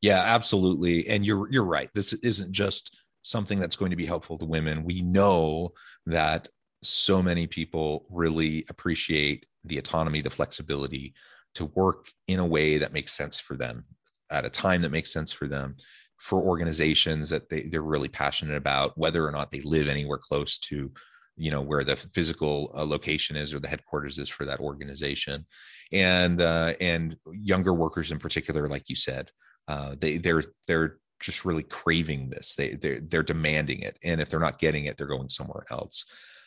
Yeah, 0.00 0.20
absolutely. 0.20 1.08
And 1.08 1.24
you're 1.24 1.48
you're 1.50 1.64
right. 1.64 1.88
This 1.94 2.12
isn't 2.12 2.52
just 2.52 2.96
something 3.22 3.58
that's 3.58 3.76
going 3.76 3.90
to 3.90 3.96
be 3.96 4.06
helpful 4.06 4.38
to 4.38 4.44
women. 4.44 4.84
We 4.84 5.02
know 5.02 5.72
that 6.06 6.48
so 6.82 7.22
many 7.22 7.46
people 7.46 8.06
really 8.10 8.64
appreciate 8.68 9.46
the 9.64 9.78
autonomy, 9.78 10.20
the 10.20 10.30
flexibility 10.30 11.14
to 11.54 11.66
work 11.66 12.08
in 12.28 12.40
a 12.40 12.46
way 12.46 12.78
that 12.78 12.92
makes 12.92 13.12
sense 13.12 13.38
for 13.38 13.56
them 13.56 13.84
at 14.30 14.44
a 14.44 14.50
time 14.50 14.82
that 14.82 14.90
makes 14.90 15.12
sense 15.12 15.32
for 15.32 15.46
them 15.46 15.76
for 16.18 16.40
organizations 16.40 17.28
that 17.30 17.48
they, 17.48 17.62
they're 17.62 17.82
really 17.82 18.08
passionate 18.08 18.56
about 18.56 18.96
whether 18.96 19.26
or 19.26 19.32
not 19.32 19.50
they 19.50 19.60
live 19.62 19.88
anywhere 19.88 20.18
close 20.18 20.58
to 20.58 20.90
you 21.36 21.50
know 21.50 21.62
where 21.62 21.82
the 21.82 21.96
physical 21.96 22.70
uh, 22.74 22.84
location 22.84 23.36
is 23.36 23.54
or 23.54 23.58
the 23.58 23.68
headquarters 23.68 24.18
is 24.18 24.28
for 24.28 24.44
that 24.44 24.60
organization 24.60 25.46
and 25.92 26.40
uh, 26.40 26.74
and 26.80 27.16
younger 27.32 27.74
workers 27.74 28.10
in 28.10 28.18
particular 28.18 28.68
like 28.68 28.88
you 28.88 28.96
said 28.96 29.30
uh, 29.68 29.94
they 29.98 30.18
they're 30.18 30.44
they're 30.66 30.98
just 31.22 31.44
really 31.44 31.62
craving 31.62 32.30
this. 32.30 32.54
They 32.54 32.70
they're, 32.70 33.00
they're 33.00 33.22
demanding 33.22 33.80
it, 33.80 33.98
and 34.02 34.20
if 34.20 34.30
they're 34.30 34.40
not 34.40 34.58
getting 34.58 34.84
it, 34.84 34.96
they're 34.96 35.06
going 35.06 35.28
somewhere 35.28 35.64
else. 35.70 36.04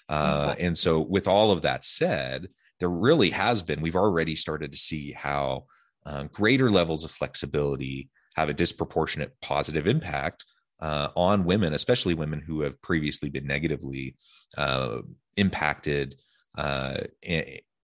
Uh, 0.07 0.53
and 0.59 0.77
so, 0.77 0.99
with 0.99 1.27
all 1.27 1.51
of 1.51 1.63
that 1.63 1.83
said, 1.83 2.49
there 2.79 2.89
really 2.89 3.31
has 3.31 3.63
been. 3.63 3.81
We've 3.81 3.95
already 3.95 4.35
started 4.35 4.71
to 4.71 4.77
see 4.77 5.11
how 5.11 5.65
uh, 6.05 6.25
greater 6.25 6.69
levels 6.69 7.03
of 7.03 7.11
flexibility 7.11 8.09
have 8.35 8.49
a 8.49 8.53
disproportionate 8.53 9.33
positive 9.41 9.87
impact 9.87 10.45
uh, 10.81 11.09
on 11.15 11.45
women, 11.45 11.73
especially 11.73 12.13
women 12.13 12.41
who 12.41 12.61
have 12.61 12.81
previously 12.81 13.29
been 13.29 13.47
negatively 13.47 14.15
uh, 14.57 14.99
impacted 15.37 16.15
uh, 16.57 16.97
and, 17.27 17.45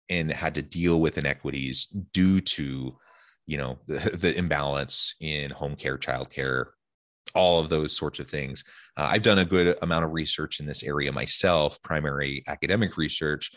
and, 0.09 0.31
had 0.31 0.55
to 0.55 0.61
deal 0.61 1.01
with 1.01 1.17
inequities 1.17 1.85
due 2.13 2.41
to 2.41 2.95
you 3.45 3.57
know 3.57 3.79
the, 3.87 4.17
the 4.17 4.37
imbalance 4.37 5.15
in 5.19 5.51
home 5.51 5.75
care 5.75 5.97
child 5.97 6.29
care 6.29 6.71
all 7.33 7.59
of 7.59 7.69
those 7.69 7.95
sorts 7.95 8.19
of 8.19 8.27
things. 8.27 8.63
Uh, 8.97 9.07
i've 9.11 9.23
done 9.23 9.39
a 9.39 9.45
good 9.45 9.77
amount 9.81 10.05
of 10.05 10.13
research 10.13 10.59
in 10.59 10.65
this 10.65 10.83
area 10.83 11.11
myself 11.11 11.81
primary 11.81 12.43
academic 12.47 12.97
research. 12.97 13.51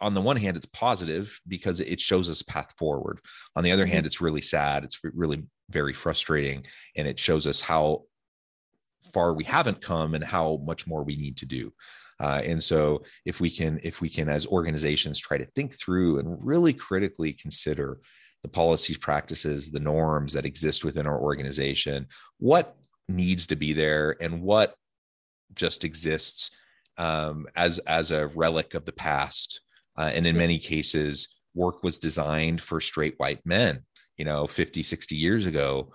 On 0.00 0.14
the 0.14 0.20
one 0.20 0.36
hand 0.36 0.56
it's 0.56 0.66
positive 0.66 1.40
because 1.48 1.80
it 1.80 2.00
shows 2.00 2.28
us 2.28 2.42
path 2.42 2.74
forward. 2.78 3.20
On 3.56 3.64
the 3.64 3.72
other 3.72 3.84
mm-hmm. 3.84 3.92
hand 3.92 4.06
it's 4.06 4.20
really 4.20 4.42
sad 4.42 4.84
it's 4.84 5.00
really 5.02 5.44
very 5.70 5.92
frustrating 5.92 6.64
and 6.96 7.08
it 7.08 7.18
shows 7.18 7.46
us 7.46 7.60
how 7.60 8.04
far 9.12 9.32
we 9.32 9.44
haven't 9.44 9.80
come 9.80 10.14
and 10.14 10.22
how 10.22 10.60
much 10.64 10.86
more 10.86 11.02
we 11.02 11.16
need 11.16 11.36
to 11.38 11.46
do. 11.46 11.72
Uh, 12.20 12.40
and 12.44 12.62
so 12.62 13.02
if 13.24 13.40
we 13.40 13.50
can 13.50 13.78
if 13.82 14.00
we 14.00 14.08
can 14.08 14.28
as 14.28 14.46
organizations 14.46 15.20
try 15.20 15.36
to 15.38 15.44
think 15.44 15.78
through 15.78 16.18
and 16.18 16.38
really 16.40 16.72
critically 16.72 17.32
consider 17.32 18.00
the 18.42 18.48
policies, 18.48 18.98
practices, 18.98 19.70
the 19.70 19.80
norms 19.80 20.32
that 20.32 20.46
exist 20.46 20.84
within 20.84 21.06
our 21.06 21.20
organization, 21.20 22.06
what 22.38 22.76
needs 23.08 23.46
to 23.48 23.56
be 23.56 23.72
there 23.72 24.16
and 24.20 24.42
what 24.42 24.74
just 25.54 25.84
exists 25.84 26.50
um, 26.98 27.46
as 27.56 27.78
as 27.80 28.10
a 28.10 28.28
relic 28.28 28.74
of 28.74 28.84
the 28.84 28.92
past. 28.92 29.60
Uh, 29.98 30.10
and 30.14 30.26
in 30.26 30.36
many 30.36 30.58
cases, 30.58 31.28
work 31.54 31.82
was 31.82 31.98
designed 31.98 32.60
for 32.60 32.80
straight 32.80 33.14
white 33.16 33.40
men, 33.46 33.82
you 34.18 34.24
know, 34.24 34.46
50, 34.46 34.82
60 34.82 35.14
years 35.16 35.46
ago. 35.46 35.92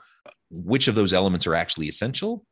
Which 0.50 0.88
of 0.88 0.96
those 0.96 1.14
elements 1.14 1.46
are 1.48 1.56
actually 1.56 1.88
essential? 1.88 2.46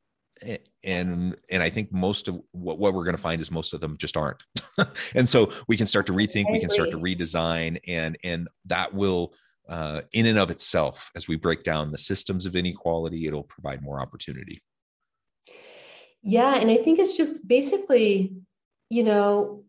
and 0.86 1.36
and 1.52 1.62
i 1.62 1.70
think 1.70 1.92
most 1.92 2.28
of 2.28 2.40
what, 2.52 2.80
what 2.80 2.94
we're 2.94 3.04
going 3.04 3.16
to 3.16 3.22
find 3.22 3.42
is 3.42 3.52
most 3.52 3.74
of 3.74 3.82
them 3.82 3.98
just 3.98 4.16
aren't 4.16 4.42
and 5.16 5.28
so 5.28 5.52
we 5.68 5.76
can 5.76 5.86
start 5.86 6.06
to 6.06 6.14
rethink 6.14 6.50
we 6.52 6.60
can 6.60 6.70
start 6.70 6.90
to 6.90 6.98
redesign 6.98 7.78
and 7.88 8.18
and 8.24 8.48
that 8.66 8.94
will 8.94 9.34
uh, 9.70 10.02
in 10.12 10.26
and 10.26 10.40
of 10.40 10.50
itself, 10.50 11.12
as 11.16 11.28
we 11.28 11.36
break 11.36 11.64
down 11.64 11.90
the 11.90 11.98
systems 11.98 12.46
of 12.46 12.56
inequality, 12.56 13.28
it'll 13.28 13.44
provide 13.44 13.82
more 13.82 14.02
opportunity. 14.02 14.62
Yeah. 16.24 16.56
And 16.56 16.70
I 16.70 16.78
think 16.78 17.00
it's 17.00 17.16
just 17.16 17.48
basically, 17.48 18.34
you 18.90 19.04
know, 19.04 19.64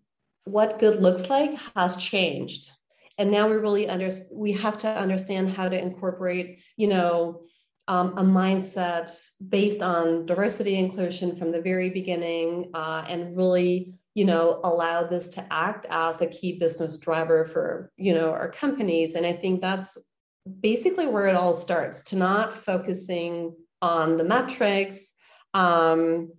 what 0.45 0.79
good 0.79 1.01
looks 1.01 1.29
like 1.29 1.53
has 1.77 1.97
changed. 1.97 2.71
And 3.19 3.31
now 3.31 3.49
we 3.49 3.57
really 3.57 3.87
understand, 3.87 4.39
we 4.41 4.53
have 4.53 4.79
to 4.79 4.89
understand 4.89 5.51
how 5.51 5.69
to 5.69 5.81
incorporate, 5.81 6.61
you 6.77 6.89
know, 6.89 7.43
um, 7.87 8.17
a 8.17 8.23
mindset 8.23 9.11
based 9.47 9.83
on 9.83 10.25
diversity 10.25 10.77
inclusion 10.77 11.37
from 11.37 11.53
the 11.53 11.61
very 11.61 11.91
beginning 11.91 12.71
uh, 12.73 13.05
and 13.09 13.37
really 13.37 13.95
you 14.15 14.25
know 14.25 14.61
allow 14.65 15.05
this 15.05 15.29
to 15.31 15.47
act 15.53 15.87
as 15.91 16.21
a 16.21 16.27
key 16.27 16.59
business 16.59 16.99
driver 16.99 17.45
for 17.45 17.91
you 17.97 18.15
know 18.15 18.31
our 18.31 18.51
companies. 18.51 19.15
And 19.15 19.27
i 19.27 19.33
think 19.33 19.61
that's 19.61 19.97
basically 20.61 21.07
where 21.07 21.27
it 21.27 21.37
all 21.37 21.55
starts 21.55 22.03
to 22.03 22.17
not 22.17 22.55
focusing 22.55 23.55
on 23.83 24.17
the 24.17 24.25
metrics 24.25 25.13
um, 25.55 26.33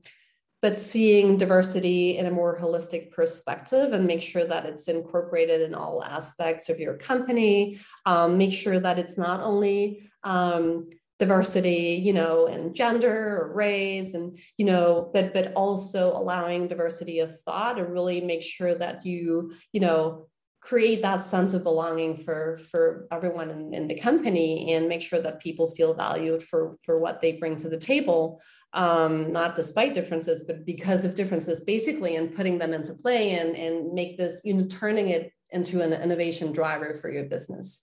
but 0.62 0.78
seeing 0.78 1.38
diversity 1.38 2.18
in 2.18 2.28
a 2.28 2.32
more 2.32 2.60
holistic 2.60 3.12
perspective 3.12 3.94
and 3.94 4.06
make 4.06 4.22
sure 4.22 4.46
that 4.46 4.66
it's 4.66 4.88
incorporated 4.88 5.62
in 5.62 5.74
all 5.74 6.04
aspects 6.04 6.70
of 6.70 6.80
your 6.80 6.96
company. 6.98 7.80
Um, 8.06 8.38
make 8.38 8.54
sure 8.54 8.80
that 8.80 9.00
it's 9.00 9.18
not 9.18 9.42
only 9.42 10.12
um, 10.24 10.90
diversity 11.22 12.02
you 12.04 12.14
know 12.14 12.48
and 12.48 12.74
gender 12.74 13.38
or 13.42 13.54
race 13.54 14.16
and 14.16 14.40
you 14.58 14.66
know 14.66 15.12
but 15.14 15.34
but 15.36 15.54
also 15.54 16.12
allowing 16.12 16.68
diversity 16.68 17.20
of 17.20 17.40
thought 17.42 17.78
and 17.78 17.94
really 17.94 18.22
make 18.22 18.42
sure 18.42 18.74
that 18.74 19.06
you 19.06 19.54
you 19.72 19.80
know 19.80 20.28
create 20.62 21.04
that 21.04 21.22
sense 21.22 21.54
of 21.54 21.62
belonging 21.64 22.16
for 22.16 22.58
for 22.72 23.08
everyone 23.12 23.52
in, 23.52 23.74
in, 23.74 23.88
the 23.88 24.00
company 24.00 24.74
and 24.74 24.88
make 24.88 25.02
sure 25.02 25.22
that 25.22 25.42
people 25.42 25.68
feel 25.78 25.94
valued 25.94 26.42
for 26.42 26.78
for 26.84 27.00
what 27.00 27.22
they 27.22 27.34
bring 27.34 27.56
to 27.56 27.70
the 27.70 27.78
table 27.78 28.42
um, 28.74 29.32
not 29.32 29.54
despite 29.54 29.94
differences 29.94 30.44
but 30.48 30.66
because 30.66 31.06
of 31.06 31.14
differences 31.14 31.62
basically 31.62 32.16
and 32.16 32.36
putting 32.36 32.58
them 32.58 32.74
into 32.74 32.96
play 32.96 33.36
and 33.36 33.56
and 33.56 33.94
make 33.94 34.18
this 34.18 34.42
you 34.44 34.56
know 34.56 34.66
turning 34.66 35.10
it 35.10 35.32
into 35.52 35.82
an 35.82 35.94
innovation 35.94 36.52
driver 36.52 36.94
for 36.94 37.12
your 37.12 37.26
business. 37.26 37.82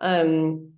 Um, 0.00 0.72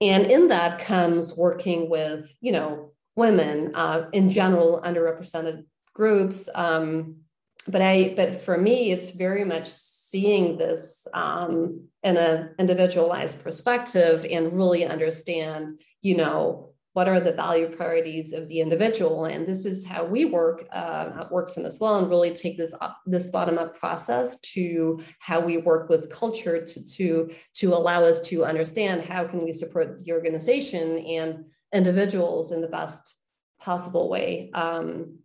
and 0.00 0.30
in 0.30 0.48
that 0.48 0.78
comes 0.78 1.36
working 1.36 1.88
with 1.88 2.34
you 2.40 2.52
know 2.52 2.92
women 3.14 3.74
uh, 3.74 4.08
in 4.12 4.30
general 4.30 4.80
underrepresented 4.84 5.64
groups 5.94 6.48
um, 6.54 7.16
but 7.66 7.82
i 7.82 8.12
but 8.16 8.34
for 8.34 8.56
me 8.58 8.90
it's 8.90 9.10
very 9.10 9.44
much 9.44 9.66
seeing 9.66 10.56
this 10.56 11.06
um, 11.14 11.88
in 12.02 12.16
an 12.16 12.54
individualized 12.58 13.42
perspective 13.42 14.26
and 14.30 14.56
really 14.56 14.84
understand 14.84 15.80
you 16.02 16.16
know 16.16 16.70
what 16.96 17.08
are 17.08 17.20
the 17.20 17.32
value 17.32 17.68
priorities 17.68 18.32
of 18.32 18.48
the 18.48 18.58
individual? 18.58 19.26
And 19.26 19.46
this 19.46 19.66
is 19.66 19.84
how 19.84 20.06
we 20.06 20.24
work 20.24 20.66
uh, 20.72 21.10
at 21.20 21.30
worksome 21.30 21.66
as 21.66 21.78
well 21.78 21.98
and 21.98 22.08
really 22.08 22.30
take 22.30 22.56
this 22.56 22.74
up, 22.80 22.96
this 23.04 23.26
bottom 23.26 23.58
up 23.58 23.78
process 23.78 24.40
to 24.54 24.98
how 25.18 25.38
we 25.38 25.58
work 25.58 25.90
with 25.90 26.08
culture 26.08 26.64
to, 26.64 26.86
to 26.94 27.30
to 27.56 27.74
allow 27.74 28.02
us 28.02 28.18
to 28.28 28.46
understand 28.46 29.02
how 29.02 29.26
can 29.26 29.44
we 29.44 29.52
support 29.52 29.98
the 29.98 30.10
organization 30.10 30.96
and 31.00 31.44
individuals 31.74 32.50
in 32.50 32.62
the 32.62 32.68
best 32.68 33.16
possible 33.60 34.08
way 34.08 34.50
um, 34.54 35.18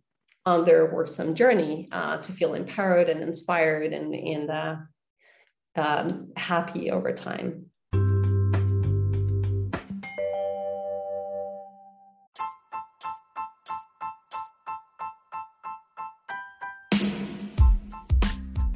on 0.44 0.66
their 0.66 0.92
worksome 0.92 1.34
journey 1.34 1.88
uh, 1.90 2.18
to 2.18 2.32
feel 2.32 2.52
empowered 2.52 3.08
and 3.08 3.22
inspired 3.22 3.94
and, 3.94 4.14
and 4.14 4.50
uh, 4.50 4.76
um, 5.76 6.32
happy 6.36 6.90
over 6.90 7.14
time 7.14 7.70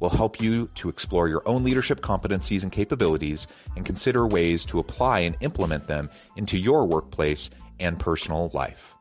will 0.00 0.08
help 0.08 0.40
you 0.40 0.68
to 0.74 0.88
explore 0.88 1.28
your 1.28 1.46
own 1.46 1.62
leadership 1.62 2.00
competencies 2.00 2.62
and 2.62 2.72
capabilities 2.72 3.46
and 3.76 3.86
consider 3.86 4.26
ways 4.26 4.64
to 4.64 4.78
apply 4.78 5.20
and 5.20 5.36
implement 5.40 5.86
them 5.86 6.10
into 6.36 6.58
your 6.58 6.86
workplace 6.86 7.50
and 7.78 7.98
personal 7.98 8.50
life. 8.52 8.94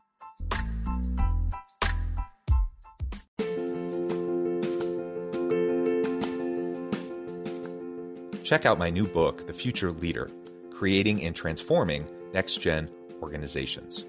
Check 8.43 8.65
out 8.65 8.79
my 8.79 8.89
new 8.89 9.07
book, 9.07 9.45
The 9.45 9.53
Future 9.53 9.91
Leader 9.91 10.31
Creating 10.71 11.23
and 11.23 11.35
Transforming 11.35 12.07
Next 12.33 12.57
Gen 12.57 12.89
Organizations. 13.21 14.05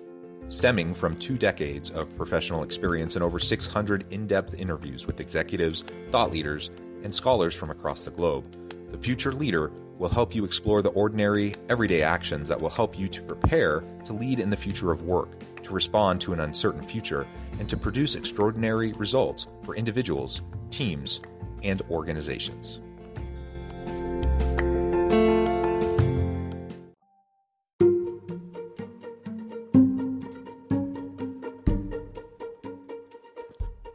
Stemming 0.50 0.94
from 0.94 1.14
two 1.16 1.38
decades 1.38 1.92
of 1.92 2.14
professional 2.16 2.64
experience 2.64 3.14
and 3.14 3.22
over 3.22 3.38
600 3.38 4.12
in 4.12 4.26
depth 4.26 4.54
interviews 4.54 5.06
with 5.06 5.20
executives, 5.20 5.84
thought 6.10 6.32
leaders, 6.32 6.72
and 7.04 7.14
scholars 7.14 7.54
from 7.54 7.70
across 7.70 8.02
the 8.02 8.10
globe, 8.10 8.44
The 8.90 8.98
Future 8.98 9.32
Leader 9.32 9.70
will 9.96 10.08
help 10.08 10.34
you 10.34 10.44
explore 10.44 10.82
the 10.82 10.90
ordinary, 10.90 11.54
everyday 11.68 12.02
actions 12.02 12.48
that 12.48 12.60
will 12.60 12.68
help 12.68 12.98
you 12.98 13.06
to 13.06 13.22
prepare 13.22 13.84
to 14.04 14.12
lead 14.12 14.40
in 14.40 14.50
the 14.50 14.56
future 14.56 14.90
of 14.90 15.02
work, 15.02 15.28
to 15.62 15.72
respond 15.72 16.20
to 16.22 16.32
an 16.32 16.40
uncertain 16.40 16.82
future, 16.82 17.28
and 17.60 17.68
to 17.68 17.76
produce 17.76 18.16
extraordinary 18.16 18.92
results 18.94 19.46
for 19.62 19.76
individuals, 19.76 20.42
teams, 20.72 21.20
and 21.62 21.80
organizations. 21.90 22.80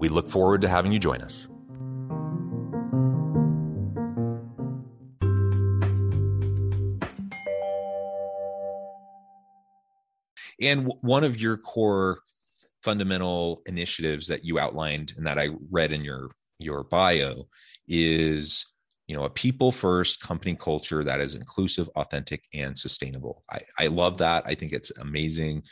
We 0.00 0.08
look 0.08 0.30
forward 0.30 0.62
to 0.62 0.68
having 0.68 0.92
you 0.92 0.98
join 0.98 1.20
us. 1.20 1.46
And 10.62 10.90
one 11.02 11.22
of 11.22 11.38
your 11.38 11.58
core 11.58 12.20
fundamental 12.82 13.60
initiatives 13.66 14.26
that 14.28 14.42
you 14.42 14.58
outlined 14.58 15.12
and 15.18 15.26
that 15.26 15.38
I 15.38 15.50
read 15.70 15.92
in 15.92 16.02
your 16.02 16.30
your 16.58 16.84
bio 16.84 17.46
is 17.86 18.66
you 19.06 19.14
know 19.14 19.24
a 19.24 19.30
people 19.30 19.70
first 19.70 20.20
company 20.20 20.54
culture 20.54 21.04
that 21.04 21.20
is 21.20 21.34
inclusive 21.34 21.90
authentic 21.96 22.44
and 22.54 22.76
sustainable. 22.76 23.44
I, 23.50 23.60
I 23.78 23.86
love 23.88 24.16
that. 24.18 24.44
I 24.46 24.54
think 24.54 24.72
it's 24.72 24.90
amazing. 24.98 25.62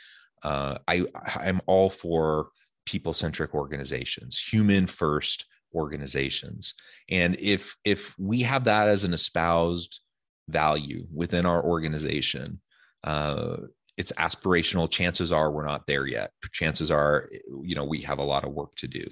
Uh, 0.43 0.77
i 0.87 1.05
i'm 1.35 1.59
all 1.65 1.89
for 1.89 2.47
people 2.89 3.13
centric 3.13 3.53
organizations, 3.53 4.39
human 4.39 4.87
first 4.87 5.45
organizations. 5.75 6.73
And 7.09 7.37
if 7.39 7.77
if 7.85 8.17
we 8.17 8.41
have 8.41 8.63
that 8.63 8.87
as 8.87 9.03
an 9.03 9.13
espoused 9.13 9.99
value 10.47 11.05
within 11.13 11.45
our 11.45 11.63
organization, 11.63 12.59
uh, 13.03 13.57
it's 13.95 14.11
aspirational. 14.13 14.89
Chances 14.89 15.31
are 15.31 15.51
we're 15.51 15.65
not 15.65 15.85
there 15.85 16.07
yet. 16.07 16.31
Chances 16.51 16.89
are, 16.89 17.29
you 17.61 17.75
know, 17.75 17.85
we 17.85 18.01
have 18.01 18.17
a 18.17 18.23
lot 18.23 18.45
of 18.45 18.53
work 18.53 18.75
to 18.77 18.87
do. 18.87 19.05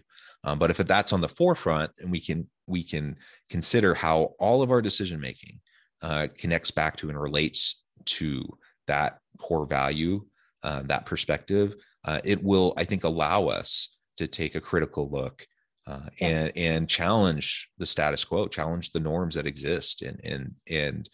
Um, 0.43 0.57
but 0.57 0.71
if 0.71 0.77
that's 0.77 1.13
on 1.13 1.21
the 1.21 1.29
forefront, 1.29 1.91
and 1.99 2.11
we 2.11 2.19
can 2.19 2.47
we 2.67 2.83
can 2.83 3.17
consider 3.49 3.93
how 3.93 4.33
all 4.39 4.63
of 4.63 4.71
our 4.71 4.81
decision 4.81 5.19
making 5.19 5.59
uh, 6.01 6.27
connects 6.37 6.71
back 6.71 6.97
to 6.97 7.09
and 7.09 7.21
relates 7.21 7.83
to 8.05 8.43
that 8.87 9.19
core 9.37 9.67
value, 9.67 10.25
uh, 10.63 10.81
that 10.83 11.05
perspective, 11.05 11.75
uh, 12.07 12.19
it 12.23 12.43
will, 12.43 12.73
I 12.77 12.85
think, 12.85 13.03
allow 13.03 13.47
us 13.47 13.89
to 14.17 14.27
take 14.27 14.55
a 14.55 14.61
critical 14.61 15.09
look 15.09 15.45
uh, 15.85 16.07
yeah. 16.19 16.27
and 16.27 16.57
and 16.57 16.89
challenge 16.89 17.69
the 17.77 17.85
status 17.85 18.25
quo, 18.25 18.47
challenge 18.47 18.91
the 18.91 18.99
norms 18.99 19.35
that 19.35 19.45
exist, 19.45 20.01
and 20.01 20.19
and 20.23 20.55
and 20.67 21.09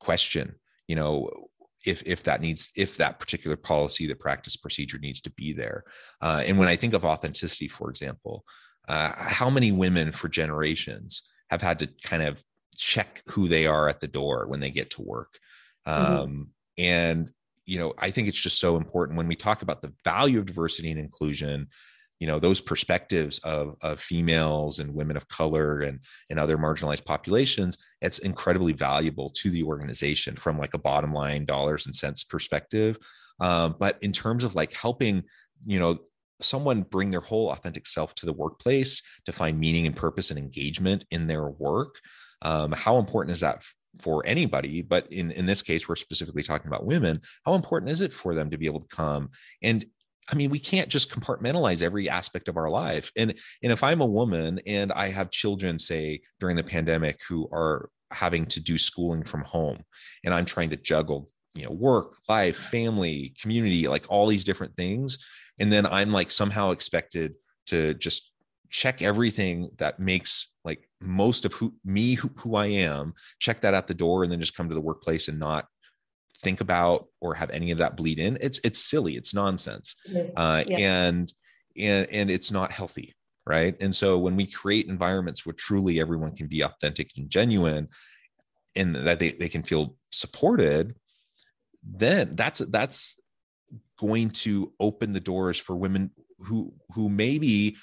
question, 0.00 0.54
you 0.86 0.96
know, 0.96 1.30
if 1.86 2.02
if 2.02 2.22
that 2.24 2.40
needs 2.40 2.70
if 2.76 2.96
that 2.96 3.20
particular 3.20 3.56
policy, 3.56 4.06
the 4.06 4.16
practice 4.16 4.56
procedure 4.56 4.98
needs 4.98 5.20
to 5.20 5.30
be 5.30 5.52
there. 5.52 5.84
Uh, 6.20 6.42
and 6.44 6.58
when 6.58 6.68
I 6.68 6.76
think 6.76 6.94
of 6.94 7.04
authenticity, 7.04 7.68
for 7.68 7.90
example, 7.90 8.44
uh, 8.88 9.12
how 9.16 9.50
many 9.50 9.70
women 9.70 10.12
for 10.12 10.28
generations 10.28 11.22
have 11.50 11.62
had 11.62 11.78
to 11.78 11.88
kind 12.02 12.22
of 12.22 12.42
check 12.76 13.22
who 13.26 13.48
they 13.48 13.66
are 13.66 13.88
at 13.88 14.00
the 14.00 14.08
door 14.08 14.46
when 14.46 14.60
they 14.60 14.70
get 14.70 14.90
to 14.90 15.02
work. 15.02 15.38
Mm-hmm. 15.86 16.12
Um, 16.12 16.28
mm-hmm. 16.28 16.42
And 16.78 17.32
you 17.68 17.78
know 17.78 17.92
i 17.98 18.10
think 18.10 18.26
it's 18.26 18.40
just 18.40 18.58
so 18.58 18.76
important 18.76 19.16
when 19.16 19.28
we 19.28 19.36
talk 19.36 19.62
about 19.62 19.82
the 19.82 19.92
value 20.04 20.38
of 20.38 20.46
diversity 20.46 20.90
and 20.90 20.98
inclusion 20.98 21.68
you 22.20 22.26
know 22.26 22.38
those 22.38 22.60
perspectives 22.60 23.38
of, 23.40 23.76
of 23.82 24.00
females 24.00 24.78
and 24.78 24.94
women 24.94 25.16
of 25.16 25.28
color 25.28 25.80
and 25.80 26.00
and 26.30 26.38
other 26.38 26.56
marginalized 26.56 27.04
populations 27.04 27.76
it's 28.00 28.18
incredibly 28.18 28.72
valuable 28.72 29.30
to 29.30 29.50
the 29.50 29.62
organization 29.62 30.36
from 30.36 30.58
like 30.58 30.74
a 30.74 30.78
bottom 30.78 31.12
line 31.12 31.44
dollars 31.44 31.86
and 31.86 31.94
cents 31.94 32.24
perspective. 32.24 32.96
Um, 33.40 33.76
but 33.78 33.98
in 34.02 34.12
terms 34.12 34.44
of 34.44 34.54
like 34.54 34.72
helping 34.72 35.22
you 35.66 35.78
know 35.78 35.98
someone 36.40 36.82
bring 36.82 37.10
their 37.10 37.20
whole 37.20 37.50
authentic 37.50 37.86
self 37.86 38.14
to 38.16 38.26
the 38.26 38.32
workplace 38.32 39.02
to 39.26 39.32
find 39.32 39.58
meaning 39.58 39.86
and 39.86 39.96
purpose 39.96 40.30
and 40.30 40.38
engagement 40.38 41.04
in 41.10 41.26
their 41.26 41.48
work 41.48 41.96
um, 42.42 42.70
how 42.72 42.98
important 42.98 43.34
is 43.34 43.40
that 43.40 43.60
for 44.00 44.24
anybody 44.26 44.82
but 44.82 45.06
in 45.12 45.30
in 45.32 45.46
this 45.46 45.62
case 45.62 45.88
we're 45.88 45.96
specifically 45.96 46.42
talking 46.42 46.68
about 46.68 46.86
women 46.86 47.20
how 47.44 47.54
important 47.54 47.90
is 47.90 48.00
it 48.00 48.12
for 48.12 48.34
them 48.34 48.50
to 48.50 48.58
be 48.58 48.66
able 48.66 48.80
to 48.80 48.88
come 48.88 49.30
and 49.62 49.84
I 50.30 50.34
mean, 50.34 50.50
we 50.50 50.58
can't 50.58 50.90
just 50.90 51.10
compartmentalize 51.10 51.82
every 51.82 52.08
aspect 52.08 52.48
of 52.48 52.56
our 52.56 52.68
life. 52.68 53.10
And 53.16 53.34
and 53.62 53.72
if 53.72 53.82
I'm 53.82 54.00
a 54.00 54.06
woman 54.06 54.60
and 54.66 54.92
I 54.92 55.08
have 55.08 55.30
children, 55.30 55.78
say 55.78 56.20
during 56.38 56.56
the 56.56 56.62
pandemic, 56.62 57.20
who 57.28 57.48
are 57.52 57.88
having 58.10 58.46
to 58.46 58.60
do 58.60 58.78
schooling 58.78 59.24
from 59.24 59.42
home, 59.42 59.82
and 60.24 60.34
I'm 60.34 60.44
trying 60.44 60.70
to 60.70 60.76
juggle, 60.76 61.28
you 61.54 61.64
know, 61.64 61.72
work, 61.72 62.16
life, 62.28 62.56
family, 62.56 63.34
community, 63.40 63.88
like 63.88 64.04
all 64.08 64.26
these 64.26 64.44
different 64.44 64.76
things, 64.76 65.18
and 65.58 65.72
then 65.72 65.86
I'm 65.86 66.12
like 66.12 66.30
somehow 66.30 66.72
expected 66.72 67.34
to 67.66 67.94
just 67.94 68.30
check 68.70 69.02
everything 69.02 69.68
that 69.78 69.98
makes 69.98 70.48
like 70.64 70.88
most 71.00 71.44
of 71.44 71.52
who 71.54 71.74
me 71.84 72.14
who, 72.14 72.28
who 72.38 72.54
i 72.54 72.66
am 72.66 73.14
check 73.38 73.60
that 73.60 73.74
at 73.74 73.86
the 73.86 73.94
door 73.94 74.22
and 74.22 74.32
then 74.32 74.40
just 74.40 74.56
come 74.56 74.68
to 74.68 74.74
the 74.74 74.80
workplace 74.80 75.28
and 75.28 75.38
not 75.38 75.66
think 76.40 76.60
about 76.60 77.08
or 77.20 77.34
have 77.34 77.50
any 77.50 77.70
of 77.72 77.78
that 77.78 77.96
bleed 77.96 78.18
in. 78.18 78.38
It's 78.40 78.60
it's 78.62 78.78
silly. 78.78 79.14
It's 79.14 79.34
nonsense. 79.34 79.96
Uh, 80.36 80.62
yeah. 80.66 80.78
and 80.78 81.32
and 81.76 82.08
and 82.10 82.30
it's 82.30 82.52
not 82.52 82.70
healthy 82.70 83.14
right? 83.48 83.74
And 83.80 83.96
so 83.96 84.18
when 84.18 84.36
we 84.36 84.46
create 84.46 84.88
environments 84.88 85.46
where 85.46 85.54
truly 85.54 85.98
everyone 86.00 86.36
can 86.36 86.48
be 86.48 86.60
authentic 86.60 87.12
and 87.16 87.30
genuine 87.30 87.88
and 88.76 88.94
that 88.94 89.18
they, 89.18 89.30
they 89.30 89.48
can 89.48 89.62
feel 89.62 89.96
supported 90.12 90.94
then 91.82 92.36
that's 92.36 92.58
that's 92.58 93.18
going 93.98 94.28
to 94.28 94.70
open 94.78 95.12
the 95.12 95.20
doors 95.20 95.56
for 95.56 95.74
women 95.76 96.10
who 96.40 96.74
who 96.94 97.08
maybe 97.08 97.76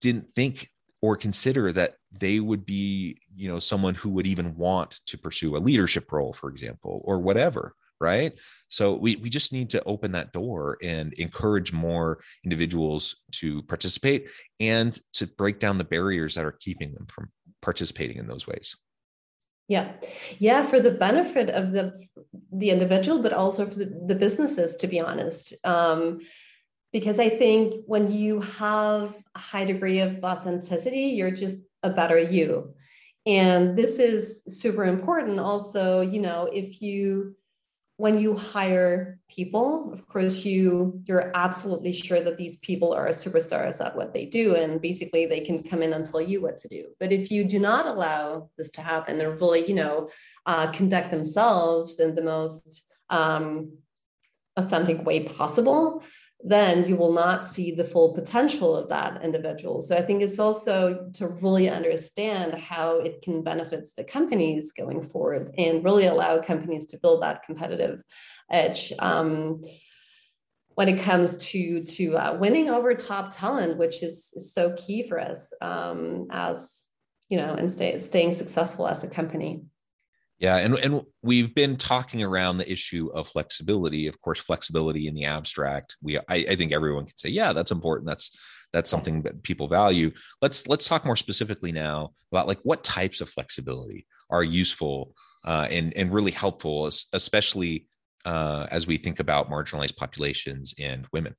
didn't 0.00 0.34
think 0.34 0.66
or 1.02 1.16
consider 1.16 1.72
that 1.72 1.94
they 2.12 2.40
would 2.40 2.66
be 2.66 3.18
you 3.34 3.48
know 3.48 3.58
someone 3.58 3.94
who 3.94 4.10
would 4.10 4.26
even 4.26 4.56
want 4.56 5.00
to 5.06 5.16
pursue 5.18 5.56
a 5.56 5.58
leadership 5.58 6.10
role 6.12 6.32
for 6.32 6.50
example 6.50 7.02
or 7.04 7.18
whatever 7.18 7.74
right? 8.00 8.32
So 8.68 8.94
we, 8.94 9.16
we 9.16 9.28
just 9.28 9.52
need 9.52 9.70
to 9.70 9.84
open 9.84 10.12
that 10.12 10.32
door 10.32 10.78
and 10.82 11.12
encourage 11.14 11.72
more 11.72 12.20
individuals 12.44 13.14
to 13.32 13.62
participate 13.64 14.30
and 14.58 14.98
to 15.12 15.26
break 15.26 15.58
down 15.58 15.78
the 15.78 15.84
barriers 15.84 16.34
that 16.34 16.44
are 16.44 16.56
keeping 16.58 16.92
them 16.92 17.06
from 17.06 17.30
participating 17.60 18.16
in 18.16 18.26
those 18.26 18.46
ways. 18.46 18.76
Yeah. 19.68 19.92
Yeah 20.38 20.64
for 20.64 20.80
the 20.80 20.90
benefit 20.90 21.50
of 21.50 21.72
the 21.72 21.94
the 22.52 22.70
individual 22.70 23.22
but 23.22 23.32
also 23.32 23.66
for 23.66 23.76
the, 23.76 24.02
the 24.06 24.16
businesses 24.16 24.74
to 24.76 24.88
be 24.88 24.98
honest. 24.98 25.54
Um, 25.62 26.20
because 26.92 27.18
i 27.20 27.28
think 27.28 27.82
when 27.86 28.10
you 28.10 28.40
have 28.40 29.14
a 29.34 29.38
high 29.38 29.64
degree 29.64 30.00
of 30.00 30.22
authenticity 30.24 31.06
you're 31.16 31.30
just 31.30 31.56
a 31.82 31.90
better 31.90 32.18
you. 32.18 32.74
And 33.26 33.76
this 33.76 33.98
is 33.98 34.42
super 34.48 34.84
important 34.84 35.38
also 35.38 36.00
you 36.00 36.20
know 36.20 36.48
if 36.52 36.80
you 36.80 37.36
when 37.96 38.18
you 38.18 38.34
hire 38.34 39.18
people 39.28 39.92
of 39.92 40.08
course 40.08 40.42
you 40.42 41.02
you're 41.04 41.30
absolutely 41.34 41.92
sure 41.92 42.22
that 42.22 42.38
these 42.38 42.56
people 42.58 42.94
are 42.94 43.08
superstars 43.08 43.84
at 43.84 43.94
what 43.94 44.14
they 44.14 44.24
do 44.24 44.54
and 44.54 44.80
basically 44.80 45.26
they 45.26 45.40
can 45.40 45.62
come 45.62 45.82
in 45.82 45.92
and 45.92 46.06
tell 46.06 46.22
you 46.22 46.40
what 46.40 46.56
to 46.56 46.68
do. 46.68 46.86
But 46.98 47.12
if 47.12 47.30
you 47.30 47.44
do 47.44 47.58
not 47.58 47.86
allow 47.86 48.48
this 48.56 48.70
to 48.72 48.80
happen 48.80 49.18
they're 49.18 49.36
really 49.36 49.68
you 49.68 49.74
know 49.74 50.08
uh, 50.46 50.72
conduct 50.72 51.10
themselves 51.10 52.00
in 52.00 52.14
the 52.14 52.22
most 52.22 52.82
um, 53.10 53.76
authentic 54.56 55.04
way 55.04 55.24
possible 55.24 56.02
then 56.42 56.88
you 56.88 56.96
will 56.96 57.12
not 57.12 57.44
see 57.44 57.70
the 57.70 57.84
full 57.84 58.14
potential 58.14 58.74
of 58.74 58.88
that 58.88 59.22
individual. 59.22 59.80
So 59.80 59.96
I 59.96 60.02
think 60.02 60.22
it's 60.22 60.38
also 60.38 61.10
to 61.14 61.28
really 61.28 61.68
understand 61.68 62.54
how 62.54 62.98
it 62.98 63.22
can 63.22 63.42
benefit 63.42 63.88
the 63.96 64.04
companies 64.04 64.72
going 64.72 65.02
forward 65.02 65.54
and 65.58 65.84
really 65.84 66.06
allow 66.06 66.40
companies 66.40 66.86
to 66.86 66.98
build 66.98 67.22
that 67.22 67.42
competitive 67.42 68.02
edge. 68.50 68.92
Um, 68.98 69.60
when 70.74 70.88
it 70.88 71.00
comes 71.00 71.36
to 71.48 71.82
to 71.82 72.16
uh, 72.16 72.36
winning 72.40 72.70
over 72.70 72.94
top 72.94 73.36
talent, 73.36 73.76
which 73.76 74.02
is, 74.02 74.30
is 74.34 74.54
so 74.54 74.74
key 74.78 75.02
for 75.02 75.20
us 75.20 75.52
um, 75.60 76.28
as 76.30 76.86
you 77.30 77.36
know, 77.36 77.54
and 77.54 77.70
stay, 77.70 77.98
staying 78.00 78.32
successful 78.32 78.86
as 78.86 79.04
a 79.04 79.08
company. 79.08 79.62
Yeah, 80.40 80.56
and 80.56 80.74
and 80.78 81.02
we've 81.22 81.54
been 81.54 81.76
talking 81.76 82.22
around 82.22 82.56
the 82.56 82.70
issue 82.70 83.10
of 83.12 83.28
flexibility. 83.28 84.06
Of 84.06 84.18
course, 84.22 84.40
flexibility 84.40 85.06
in 85.06 85.14
the 85.14 85.26
abstract. 85.26 85.96
We 86.02 86.16
I, 86.16 86.22
I 86.28 86.56
think 86.56 86.72
everyone 86.72 87.04
can 87.04 87.16
say, 87.18 87.28
yeah, 87.28 87.52
that's 87.52 87.70
important. 87.70 88.08
That's 88.08 88.30
that's 88.72 88.88
something 88.88 89.20
that 89.22 89.42
people 89.42 89.68
value. 89.68 90.10
Let's 90.40 90.66
let's 90.66 90.88
talk 90.88 91.04
more 91.04 91.16
specifically 91.16 91.72
now 91.72 92.12
about 92.32 92.46
like 92.46 92.60
what 92.62 92.82
types 92.82 93.20
of 93.20 93.28
flexibility 93.28 94.06
are 94.30 94.42
useful 94.42 95.14
uh, 95.44 95.68
and 95.70 95.92
and 95.94 96.10
really 96.10 96.30
helpful, 96.30 96.90
especially 97.12 97.86
uh, 98.24 98.66
as 98.70 98.86
we 98.86 98.96
think 98.96 99.20
about 99.20 99.50
marginalized 99.50 99.96
populations 99.96 100.74
and 100.78 101.06
women 101.12 101.34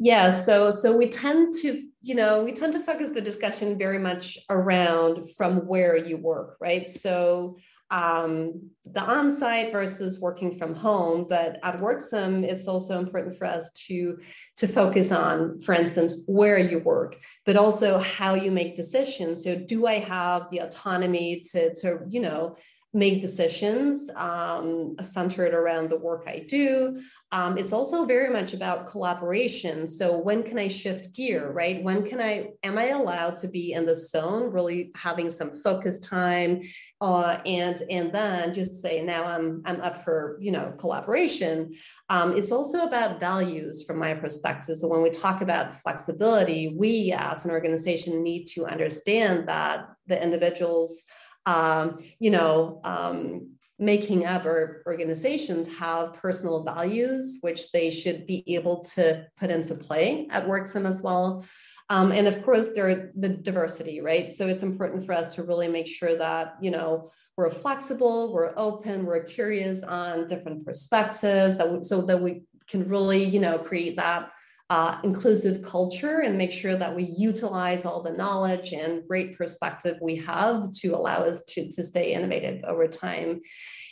yeah 0.00 0.30
so 0.30 0.70
so 0.70 0.96
we 0.96 1.06
tend 1.08 1.54
to 1.54 1.78
you 2.02 2.14
know 2.14 2.42
we 2.42 2.52
tend 2.52 2.72
to 2.72 2.80
focus 2.80 3.10
the 3.10 3.20
discussion 3.20 3.78
very 3.78 3.98
much 3.98 4.38
around 4.48 5.30
from 5.36 5.66
where 5.66 5.96
you 5.96 6.16
work 6.16 6.56
right? 6.60 6.86
So 6.86 7.56
um, 7.92 8.70
the 8.84 9.02
on-site 9.02 9.72
versus 9.72 10.20
working 10.20 10.56
from 10.56 10.74
home 10.74 11.26
but 11.28 11.58
at 11.64 11.80
worksome 11.80 12.44
it's 12.44 12.68
also 12.68 12.98
important 12.98 13.36
for 13.36 13.46
us 13.46 13.70
to 13.88 14.16
to 14.56 14.68
focus 14.68 15.10
on 15.10 15.60
for 15.60 15.74
instance 15.74 16.14
where 16.26 16.56
you 16.56 16.78
work 16.78 17.16
but 17.44 17.56
also 17.56 17.98
how 17.98 18.34
you 18.34 18.50
make 18.50 18.76
decisions. 18.76 19.44
So 19.44 19.54
do 19.54 19.86
i 19.86 19.98
have 19.98 20.48
the 20.50 20.60
autonomy 20.60 21.42
to 21.52 21.74
to 21.74 21.98
you 22.08 22.20
know 22.20 22.56
make 22.92 23.20
decisions 23.20 24.10
um, 24.16 24.96
centered 25.00 25.54
around 25.54 25.88
the 25.88 25.96
work 25.96 26.24
I 26.26 26.44
do. 26.48 27.00
Um, 27.30 27.56
it's 27.56 27.72
also 27.72 28.04
very 28.04 28.30
much 28.30 28.52
about 28.52 28.88
collaboration. 28.88 29.86
So 29.86 30.18
when 30.18 30.42
can 30.42 30.58
I 30.58 30.66
shift 30.66 31.14
gear, 31.14 31.52
right? 31.52 31.80
When 31.84 32.04
can 32.04 32.20
I, 32.20 32.48
am 32.64 32.78
I 32.78 32.88
allowed 32.88 33.36
to 33.36 33.48
be 33.48 33.74
in 33.74 33.86
the 33.86 33.94
zone, 33.94 34.50
really 34.52 34.90
having 34.96 35.30
some 35.30 35.54
focus 35.54 36.00
time 36.00 36.62
uh, 37.00 37.38
and, 37.46 37.80
and 37.88 38.12
then 38.12 38.52
just 38.52 38.82
say, 38.82 39.00
now 39.02 39.24
I'm, 39.24 39.62
I'm 39.64 39.80
up 39.80 39.98
for, 39.98 40.36
you 40.40 40.50
know, 40.50 40.74
collaboration. 40.76 41.74
Um, 42.08 42.36
it's 42.36 42.50
also 42.50 42.80
about 42.80 43.20
values 43.20 43.84
from 43.84 43.98
my 43.98 44.14
perspective. 44.14 44.78
So 44.78 44.88
when 44.88 45.02
we 45.02 45.10
talk 45.10 45.42
about 45.42 45.72
flexibility, 45.72 46.74
we 46.76 47.14
as 47.16 47.44
an 47.44 47.52
organization 47.52 48.24
need 48.24 48.46
to 48.46 48.66
understand 48.66 49.48
that 49.48 49.86
the 50.08 50.20
individuals 50.20 51.04
um, 51.46 51.98
you 52.18 52.30
know, 52.30 52.80
um, 52.84 53.52
making 53.78 54.26
up 54.26 54.44
or 54.44 54.82
organizations 54.86 55.78
have 55.78 56.12
personal 56.14 56.62
values, 56.62 57.38
which 57.40 57.72
they 57.72 57.90
should 57.90 58.26
be 58.26 58.44
able 58.54 58.80
to 58.80 59.26
put 59.38 59.50
into 59.50 59.74
play 59.74 60.28
at 60.30 60.46
Worksome 60.46 60.86
as 60.86 61.00
well. 61.00 61.44
Um, 61.88 62.12
and 62.12 62.28
of 62.28 62.42
course, 62.42 62.68
there 62.74 63.10
the 63.16 63.30
diversity, 63.30 64.00
right? 64.00 64.30
So 64.30 64.46
it's 64.46 64.62
important 64.62 65.04
for 65.04 65.12
us 65.12 65.34
to 65.34 65.42
really 65.42 65.66
make 65.66 65.88
sure 65.88 66.16
that 66.16 66.54
you 66.60 66.70
know 66.70 67.10
we're 67.36 67.50
flexible, 67.50 68.32
we're 68.32 68.52
open, 68.56 69.06
we're 69.06 69.24
curious 69.24 69.82
on 69.82 70.28
different 70.28 70.64
perspectives, 70.64 71.56
that 71.56 71.72
we, 71.72 71.82
so 71.82 72.02
that 72.02 72.22
we 72.22 72.42
can 72.68 72.86
really 72.88 73.24
you 73.24 73.40
know 73.40 73.58
create 73.58 73.96
that 73.96 74.30
uh, 74.70 74.98
inclusive 75.02 75.62
culture 75.62 76.20
and 76.20 76.38
make 76.38 76.52
sure 76.52 76.76
that 76.76 76.94
we 76.94 77.02
utilize 77.02 77.84
all 77.84 78.00
the 78.02 78.12
knowledge 78.12 78.72
and 78.72 79.06
great 79.08 79.36
perspective 79.36 79.98
we 80.00 80.14
have 80.14 80.72
to 80.72 80.94
allow 80.94 81.24
us 81.24 81.42
to, 81.44 81.68
to 81.68 81.82
stay 81.82 82.14
innovative 82.14 82.62
over 82.62 82.86
time. 82.86 83.40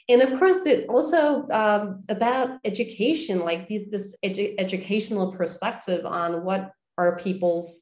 And 0.09 0.23
of 0.23 0.39
course, 0.39 0.65
it's 0.67 0.87
also 0.87 1.49
um, 1.51 2.05
about 2.09 2.61
education, 2.65 3.41
like 3.41 3.69
this 3.69 4.15
edu- 4.25 4.55
educational 4.57 5.33
perspective 5.33 6.07
on 6.07 6.45
what 6.45 6.71
are 6.97 7.19
people's 7.19 7.81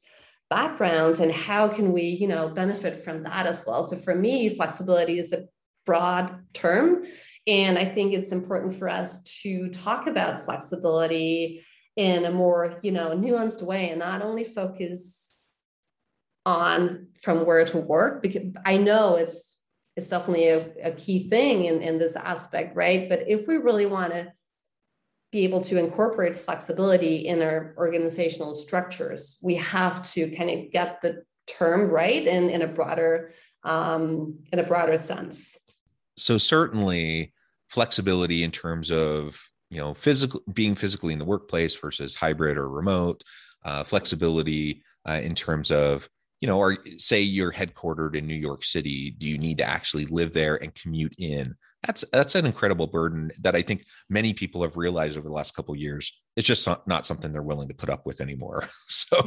backgrounds 0.49 1.19
and 1.19 1.31
how 1.31 1.67
can 1.67 1.93
we, 1.93 2.01
you 2.01 2.27
know, 2.27 2.49
benefit 2.49 2.95
from 2.95 3.23
that 3.23 3.45
as 3.45 3.63
well. 3.67 3.83
So 3.83 3.95
for 3.95 4.15
me, 4.15 4.55
flexibility 4.55 5.19
is 5.19 5.33
a 5.33 5.45
broad 5.85 6.35
term. 6.53 7.05
And 7.45 7.77
I 7.77 7.85
think 7.85 8.13
it's 8.13 8.31
important 8.31 8.73
for 8.73 8.89
us 8.89 9.21
to 9.43 9.69
talk 9.69 10.07
about 10.07 10.41
flexibility 10.41 11.63
in 11.97 12.23
a 12.25 12.31
more 12.31 12.77
you 12.81 12.91
know 12.91 13.09
nuanced 13.09 13.61
way 13.61 13.89
and 13.89 13.99
not 13.99 14.21
only 14.21 14.43
focus 14.43 15.33
on 16.45 17.07
from 17.21 17.45
where 17.45 17.65
to 17.65 17.77
work 17.77 18.21
because 18.21 18.43
i 18.65 18.77
know 18.77 19.15
it's 19.15 19.57
it's 19.97 20.07
definitely 20.07 20.47
a, 20.47 20.69
a 20.83 20.91
key 20.91 21.27
thing 21.27 21.65
in, 21.65 21.81
in 21.81 21.97
this 21.97 22.15
aspect 22.15 22.75
right? 22.75 23.09
But 23.09 23.23
if 23.27 23.47
we 23.47 23.55
really 23.55 23.87
want 23.87 24.13
to 24.13 24.31
be 25.31 25.43
able 25.43 25.61
to 25.61 25.77
incorporate 25.77 26.35
flexibility 26.35 27.27
in 27.27 27.41
our 27.41 27.73
organizational 27.77 28.53
structures 28.53 29.39
we 29.41 29.55
have 29.55 30.07
to 30.11 30.29
kind 30.29 30.51
of 30.51 30.71
get 30.71 31.01
the 31.01 31.23
term 31.47 31.89
right 31.89 32.25
in, 32.27 32.49
in 32.49 32.61
a 32.61 32.67
broader 32.67 33.33
um, 33.63 34.37
in 34.53 34.59
a 34.59 34.63
broader 34.63 34.97
sense. 34.97 35.57
So 36.15 36.37
certainly 36.37 37.33
flexibility 37.67 38.43
in 38.43 38.51
terms 38.51 38.91
of 38.91 39.49
you 39.69 39.77
know 39.77 39.93
physical 39.93 40.41
being 40.53 40.75
physically 40.75 41.13
in 41.13 41.19
the 41.19 41.25
workplace 41.25 41.75
versus 41.75 42.15
hybrid 42.15 42.57
or 42.57 42.69
remote 42.69 43.23
uh, 43.65 43.83
flexibility 43.83 44.83
uh, 45.07 45.19
in 45.21 45.35
terms 45.35 45.71
of 45.71 46.09
you 46.41 46.47
know 46.47 46.57
or 46.57 46.77
say 46.97 47.21
you're 47.21 47.51
headquartered 47.51 48.15
in 48.15 48.27
new 48.27 48.35
york 48.35 48.63
city 48.63 49.11
do 49.11 49.27
you 49.27 49.37
need 49.37 49.57
to 49.57 49.63
actually 49.63 50.05
live 50.05 50.33
there 50.33 50.61
and 50.61 50.73
commute 50.75 51.15
in? 51.17 51.55
That's 51.85 52.03
that's 52.11 52.35
an 52.35 52.45
incredible 52.45 52.87
burden 52.87 53.31
that 53.41 53.55
i 53.55 53.61
think 53.61 53.85
many 54.09 54.33
people 54.33 54.63
have 54.63 54.77
realized 54.77 55.15
over 55.17 55.27
the 55.27 55.33
last 55.33 55.55
couple 55.55 55.75
years. 55.75 56.11
It's 56.35 56.47
just 56.47 56.67
not 56.85 57.05
something 57.05 57.31
they're 57.31 57.43
willing 57.43 57.67
to 57.67 57.73
put 57.73 57.89
up 57.89 58.05
with 58.05 58.19
anymore. 58.19 58.67
So 58.87 59.17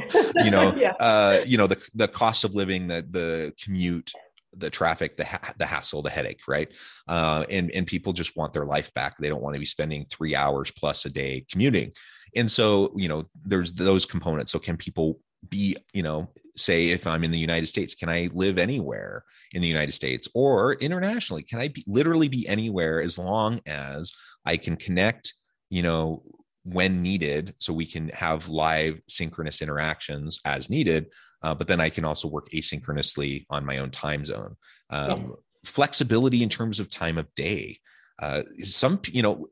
you 0.43 0.51
know 0.51 0.75
yeah. 0.77 0.93
uh 0.99 1.39
you 1.45 1.57
know 1.57 1.67
the 1.67 1.81
the 1.95 2.07
cost 2.07 2.43
of 2.43 2.53
living 2.53 2.87
the 2.87 3.05
the 3.09 3.53
commute 3.63 4.11
the 4.53 4.69
traffic, 4.69 5.17
the 5.17 5.25
ha- 5.25 5.53
the 5.57 5.65
hassle, 5.65 6.01
the 6.01 6.09
headache, 6.09 6.41
right? 6.47 6.71
Uh, 7.07 7.45
and 7.49 7.71
and 7.71 7.87
people 7.87 8.13
just 8.13 8.35
want 8.35 8.53
their 8.53 8.65
life 8.65 8.93
back. 8.93 9.17
They 9.17 9.29
don't 9.29 9.41
want 9.41 9.55
to 9.55 9.59
be 9.59 9.65
spending 9.65 10.05
three 10.09 10.35
hours 10.35 10.71
plus 10.71 11.05
a 11.05 11.09
day 11.09 11.45
commuting. 11.51 11.91
And 12.35 12.49
so, 12.49 12.93
you 12.95 13.09
know, 13.09 13.25
there's 13.45 13.73
those 13.73 14.05
components. 14.05 14.51
So, 14.51 14.59
can 14.59 14.77
people 14.77 15.19
be, 15.49 15.75
you 15.93 16.03
know, 16.03 16.29
say 16.55 16.89
if 16.89 17.07
I'm 17.07 17.23
in 17.23 17.31
the 17.31 17.39
United 17.39 17.67
States, 17.67 17.95
can 17.95 18.09
I 18.09 18.29
live 18.33 18.57
anywhere 18.57 19.23
in 19.53 19.61
the 19.61 19.67
United 19.67 19.91
States 19.91 20.27
or 20.33 20.73
internationally? 20.75 21.43
Can 21.43 21.59
I 21.59 21.69
be, 21.69 21.83
literally 21.87 22.27
be 22.27 22.47
anywhere 22.47 23.01
as 23.01 23.17
long 23.17 23.59
as 23.65 24.11
I 24.45 24.57
can 24.57 24.75
connect, 24.75 25.33
you 25.69 25.81
know, 25.81 26.23
when 26.63 27.01
needed 27.01 27.55
so 27.57 27.73
we 27.73 27.85
can 27.85 28.09
have 28.09 28.47
live 28.49 28.99
synchronous 29.07 29.61
interactions 29.61 30.39
as 30.45 30.69
needed 30.69 31.07
uh, 31.43 31.55
but 31.55 31.67
then 31.67 31.79
I 31.79 31.89
can 31.89 32.05
also 32.05 32.27
work 32.27 32.49
asynchronously 32.51 33.45
on 33.49 33.65
my 33.65 33.79
own 33.79 33.91
time 33.91 34.25
zone. 34.25 34.55
Um, 34.89 35.09
yeah. 35.09 35.27
Flexibility 35.65 36.43
in 36.43 36.49
terms 36.49 36.79
of 36.79 36.89
time 36.89 37.17
of 37.17 37.33
day. 37.35 37.79
uh, 38.21 38.43
some 38.59 38.99
you 39.11 39.21
know 39.21 39.47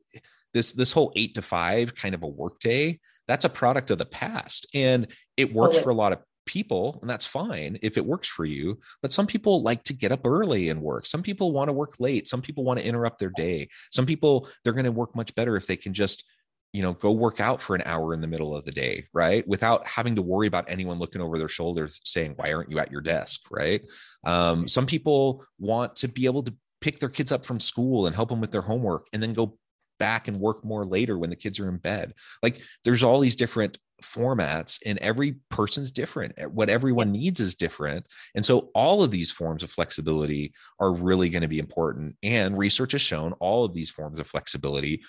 this 0.54 0.72
this 0.72 0.92
whole 0.92 1.12
eight 1.16 1.34
to 1.34 1.42
five 1.42 1.94
kind 1.94 2.14
of 2.14 2.22
a 2.22 2.26
workday 2.26 2.98
that's 3.26 3.44
a 3.44 3.48
product 3.48 3.90
of 3.90 3.98
the 3.98 4.06
past 4.06 4.66
and 4.74 5.06
it 5.36 5.52
works 5.52 5.78
for 5.78 5.90
a 5.90 5.94
lot 5.94 6.12
of 6.12 6.20
people 6.46 6.98
and 7.00 7.08
that's 7.08 7.26
fine 7.26 7.78
if 7.82 7.96
it 7.96 8.04
works 8.04 8.28
for 8.28 8.44
you 8.44 8.78
but 9.02 9.12
some 9.12 9.26
people 9.26 9.62
like 9.62 9.82
to 9.84 9.92
get 9.92 10.10
up 10.10 10.24
early 10.24 10.68
and 10.68 10.80
work 10.80 11.06
some 11.06 11.22
people 11.22 11.52
want 11.52 11.68
to 11.68 11.72
work 11.72 12.00
late 12.00 12.26
some 12.26 12.42
people 12.42 12.64
want 12.64 12.78
to 12.78 12.86
interrupt 12.86 13.18
their 13.18 13.32
day 13.36 13.68
some 13.90 14.06
people 14.06 14.48
they're 14.62 14.72
going 14.72 14.84
to 14.84 14.92
work 14.92 15.14
much 15.14 15.34
better 15.34 15.56
if 15.56 15.66
they 15.66 15.76
can 15.76 15.92
just 15.92 16.24
you 16.72 16.82
know 16.82 16.92
go 16.94 17.10
work 17.10 17.40
out 17.40 17.60
for 17.60 17.74
an 17.74 17.82
hour 17.84 18.14
in 18.14 18.20
the 18.20 18.26
middle 18.26 18.56
of 18.56 18.64
the 18.64 18.70
day 18.70 19.06
right 19.12 19.46
without 19.48 19.86
having 19.86 20.14
to 20.14 20.22
worry 20.22 20.46
about 20.46 20.68
anyone 20.68 20.98
looking 20.98 21.20
over 21.20 21.38
their 21.38 21.48
shoulders 21.48 22.00
saying 22.04 22.32
why 22.36 22.52
aren't 22.52 22.70
you 22.70 22.78
at 22.78 22.92
your 22.92 23.00
desk 23.00 23.40
right 23.50 23.84
um, 24.24 24.68
some 24.68 24.86
people 24.86 25.44
want 25.58 25.96
to 25.96 26.08
be 26.08 26.26
able 26.26 26.42
to 26.42 26.54
pick 26.80 26.98
their 26.98 27.08
kids 27.08 27.32
up 27.32 27.44
from 27.44 27.60
school 27.60 28.06
and 28.06 28.16
help 28.16 28.28
them 28.28 28.40
with 28.40 28.52
their 28.52 28.62
homework 28.62 29.06
and 29.12 29.22
then 29.22 29.32
go 29.32 29.58
back 29.98 30.26
and 30.26 30.40
work 30.40 30.64
more 30.64 30.84
later 30.84 31.18
when 31.18 31.30
the 31.30 31.36
kids 31.36 31.60
are 31.60 31.68
in 31.68 31.76
bed. 31.76 32.14
Like 32.42 32.60
there's 32.84 33.04
all 33.04 33.20
these 33.20 33.36
different 33.36 33.78
formats 34.02 34.80
and 34.84 34.98
every 34.98 35.36
person's 35.50 35.92
different. 35.92 36.32
Eh, 36.38 36.46
what 36.46 36.70
everyone 36.70 37.12
needs 37.12 37.38
is 37.38 37.54
different. 37.54 38.06
And 38.34 38.44
so 38.44 38.70
all 38.74 39.02
of 39.02 39.10
these 39.10 39.30
forms 39.30 39.62
of 39.62 39.70
flexibility 39.70 40.54
are 40.80 40.92
really 40.92 41.28
going 41.28 41.42
to 41.42 41.48
be 41.48 41.58
important. 41.58 42.16
And 42.22 42.58
research 42.58 42.92
has 42.92 43.02
shown 43.02 43.34
all 43.34 43.64
of 43.64 43.74
these 43.74 43.90
forms 43.90 44.18
of 44.18 44.26
flexibility 44.26 45.02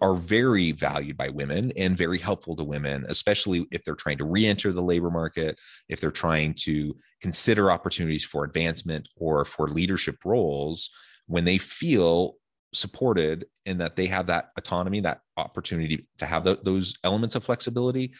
are 0.00 0.14
very 0.14 0.72
valued 0.72 1.16
by 1.16 1.28
women 1.28 1.72
and 1.76 1.96
very 1.96 2.18
helpful 2.18 2.54
to 2.56 2.64
women, 2.64 3.04
especially 3.08 3.66
if 3.72 3.84
they're 3.84 3.94
trying 3.94 4.18
to 4.18 4.24
re 4.24 4.46
enter 4.46 4.72
the 4.72 4.82
labor 4.82 5.10
market, 5.10 5.58
if 5.88 6.00
they're 6.00 6.10
trying 6.10 6.54
to 6.54 6.96
consider 7.20 7.70
opportunities 7.70 8.24
for 8.24 8.44
advancement 8.44 9.08
or 9.16 9.44
for 9.44 9.68
leadership 9.68 10.16
roles, 10.24 10.90
when 11.26 11.44
they 11.44 11.58
feel 11.58 12.36
supported 12.74 13.46
and 13.66 13.80
that 13.80 13.96
they 13.96 14.06
have 14.06 14.26
that 14.26 14.50
autonomy, 14.56 15.00
that 15.00 15.20
opportunity 15.36 16.06
to 16.18 16.26
have 16.26 16.44
the, 16.44 16.58
those 16.62 16.94
elements 17.04 17.34
of 17.34 17.44
flexibility, 17.44 18.12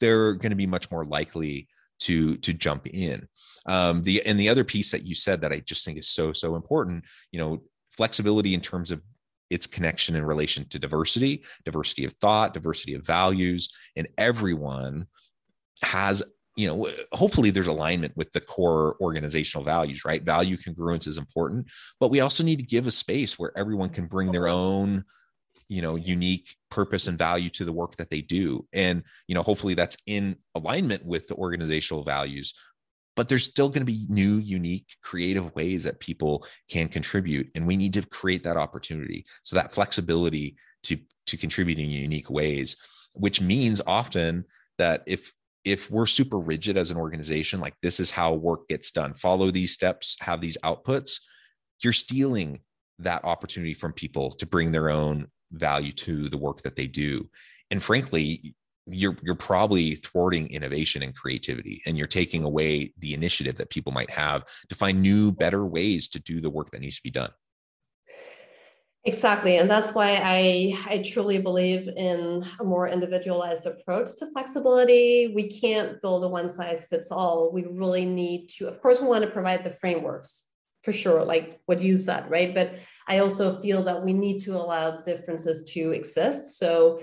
they're 0.00 0.34
going 0.34 0.50
to 0.50 0.56
be 0.56 0.66
much 0.66 0.90
more 0.90 1.04
likely 1.04 1.68
to 2.00 2.36
to 2.38 2.52
jump 2.54 2.86
in. 2.86 3.26
Um, 3.66 4.02
the 4.02 4.24
and 4.24 4.38
the 4.38 4.48
other 4.48 4.64
piece 4.64 4.92
that 4.92 5.06
you 5.06 5.14
said 5.14 5.40
that 5.40 5.52
I 5.52 5.60
just 5.60 5.84
think 5.84 5.98
is 5.98 6.08
so 6.08 6.32
so 6.32 6.54
important, 6.54 7.04
you 7.32 7.40
know, 7.40 7.62
flexibility 7.90 8.54
in 8.54 8.60
terms 8.60 8.92
of 8.92 9.02
its 9.50 9.66
connection 9.66 10.16
in 10.16 10.24
relation 10.24 10.68
to 10.68 10.78
diversity, 10.78 11.42
diversity 11.64 12.04
of 12.04 12.12
thought, 12.14 12.54
diversity 12.54 12.94
of 12.94 13.06
values, 13.06 13.68
and 13.96 14.08
everyone 14.18 15.06
has 15.82 16.22
you 16.56 16.66
know 16.66 16.88
hopefully 17.12 17.50
there's 17.50 17.68
alignment 17.68 18.16
with 18.16 18.32
the 18.32 18.40
core 18.40 18.96
organizational 19.00 19.64
values 19.64 20.04
right? 20.04 20.24
Value 20.24 20.56
congruence 20.56 21.06
is 21.06 21.16
important 21.16 21.68
but 22.00 22.10
we 22.10 22.18
also 22.18 22.42
need 22.42 22.58
to 22.58 22.66
give 22.66 22.88
a 22.88 22.90
space 22.90 23.38
where 23.38 23.56
everyone 23.56 23.88
can 23.88 24.06
bring 24.06 24.32
their 24.32 24.48
own 24.48 25.04
you 25.68 25.82
know 25.82 25.96
unique 25.96 26.56
purpose 26.70 27.06
and 27.06 27.18
value 27.18 27.50
to 27.50 27.64
the 27.64 27.72
work 27.72 27.96
that 27.96 28.10
they 28.10 28.20
do. 28.20 28.66
And 28.72 29.04
you 29.26 29.34
know 29.34 29.42
hopefully 29.42 29.74
that's 29.74 29.96
in 30.06 30.36
alignment 30.54 31.04
with 31.04 31.28
the 31.28 31.36
organizational 31.36 32.02
values 32.02 32.54
but 33.18 33.28
there's 33.28 33.44
still 33.44 33.68
going 33.68 33.84
to 33.84 33.92
be 33.92 34.06
new 34.08 34.38
unique 34.38 34.86
creative 35.02 35.54
ways 35.54 35.84
that 35.84 36.00
people 36.00 36.46
can 36.70 36.88
contribute 36.88 37.50
and 37.54 37.66
we 37.66 37.76
need 37.76 37.92
to 37.92 38.06
create 38.06 38.44
that 38.44 38.56
opportunity. 38.56 39.26
So 39.42 39.56
that 39.56 39.72
flexibility 39.72 40.56
to 40.84 40.96
to 41.26 41.36
contribute 41.36 41.78
in 41.78 41.90
unique 41.90 42.30
ways 42.30 42.76
which 43.14 43.40
means 43.40 43.80
often 43.86 44.44
that 44.78 45.02
if 45.06 45.32
if 45.64 45.90
we're 45.90 46.06
super 46.06 46.38
rigid 46.38 46.76
as 46.76 46.90
an 46.90 46.96
organization, 46.96 47.60
like 47.60 47.74
this 47.82 48.00
is 48.00 48.10
how 48.10 48.32
work 48.32 48.68
gets 48.68 48.90
done, 48.90 49.12
follow 49.12 49.50
these 49.50 49.72
steps, 49.72 50.16
have 50.20 50.40
these 50.40 50.56
outputs, 50.64 51.20
you're 51.82 51.92
stealing 51.92 52.60
that 53.00 53.24
opportunity 53.24 53.74
from 53.74 53.92
people 53.92 54.30
to 54.30 54.46
bring 54.46 54.72
their 54.72 54.88
own 54.88 55.26
value 55.52 55.92
to 55.92 56.28
the 56.28 56.38
work 56.38 56.62
that 56.62 56.76
they 56.76 56.86
do. 56.86 57.28
And 57.70 57.82
frankly, 57.82 58.54
you're 58.90 59.16
you're 59.22 59.34
probably 59.34 59.94
thwarting 59.94 60.48
innovation 60.50 61.02
and 61.02 61.14
creativity 61.14 61.82
and 61.86 61.96
you're 61.96 62.06
taking 62.06 62.44
away 62.44 62.92
the 62.98 63.14
initiative 63.14 63.56
that 63.56 63.70
people 63.70 63.92
might 63.92 64.10
have 64.10 64.44
to 64.68 64.74
find 64.74 65.00
new 65.00 65.32
better 65.32 65.66
ways 65.66 66.08
to 66.08 66.18
do 66.18 66.40
the 66.40 66.50
work 66.50 66.70
that 66.70 66.80
needs 66.80 66.96
to 66.96 67.02
be 67.02 67.10
done 67.10 67.30
Exactly. 69.04 69.56
And 69.56 69.70
that's 69.70 69.94
why 69.94 70.20
I, 70.22 70.76
I 70.86 71.02
truly 71.02 71.38
believe 71.38 71.88
in 71.88 72.44
a 72.60 72.64
more 72.64 72.88
individualized 72.88 73.64
approach 73.64 74.10
to 74.18 74.30
flexibility. 74.32 75.32
We 75.34 75.48
can't 75.48 76.02
build 76.02 76.24
a 76.24 76.28
one 76.28 76.48
size 76.48 76.86
fits 76.86 77.10
all. 77.10 77.50
We 77.50 77.64
really 77.64 78.04
need 78.04 78.48
to, 78.56 78.66
of 78.66 78.82
course, 78.82 79.00
we 79.00 79.06
want 79.06 79.24
to 79.24 79.30
provide 79.30 79.64
the 79.64 79.70
frameworks 79.70 80.44
for 80.82 80.92
sure, 80.92 81.24
like 81.24 81.60
what 81.66 81.80
you 81.80 81.96
said, 81.96 82.30
right? 82.30 82.54
But 82.54 82.74
I 83.06 83.18
also 83.18 83.60
feel 83.60 83.82
that 83.84 84.04
we 84.04 84.12
need 84.12 84.40
to 84.40 84.52
allow 84.52 85.00
differences 85.00 85.64
to 85.72 85.92
exist. 85.92 86.58
So 86.58 87.00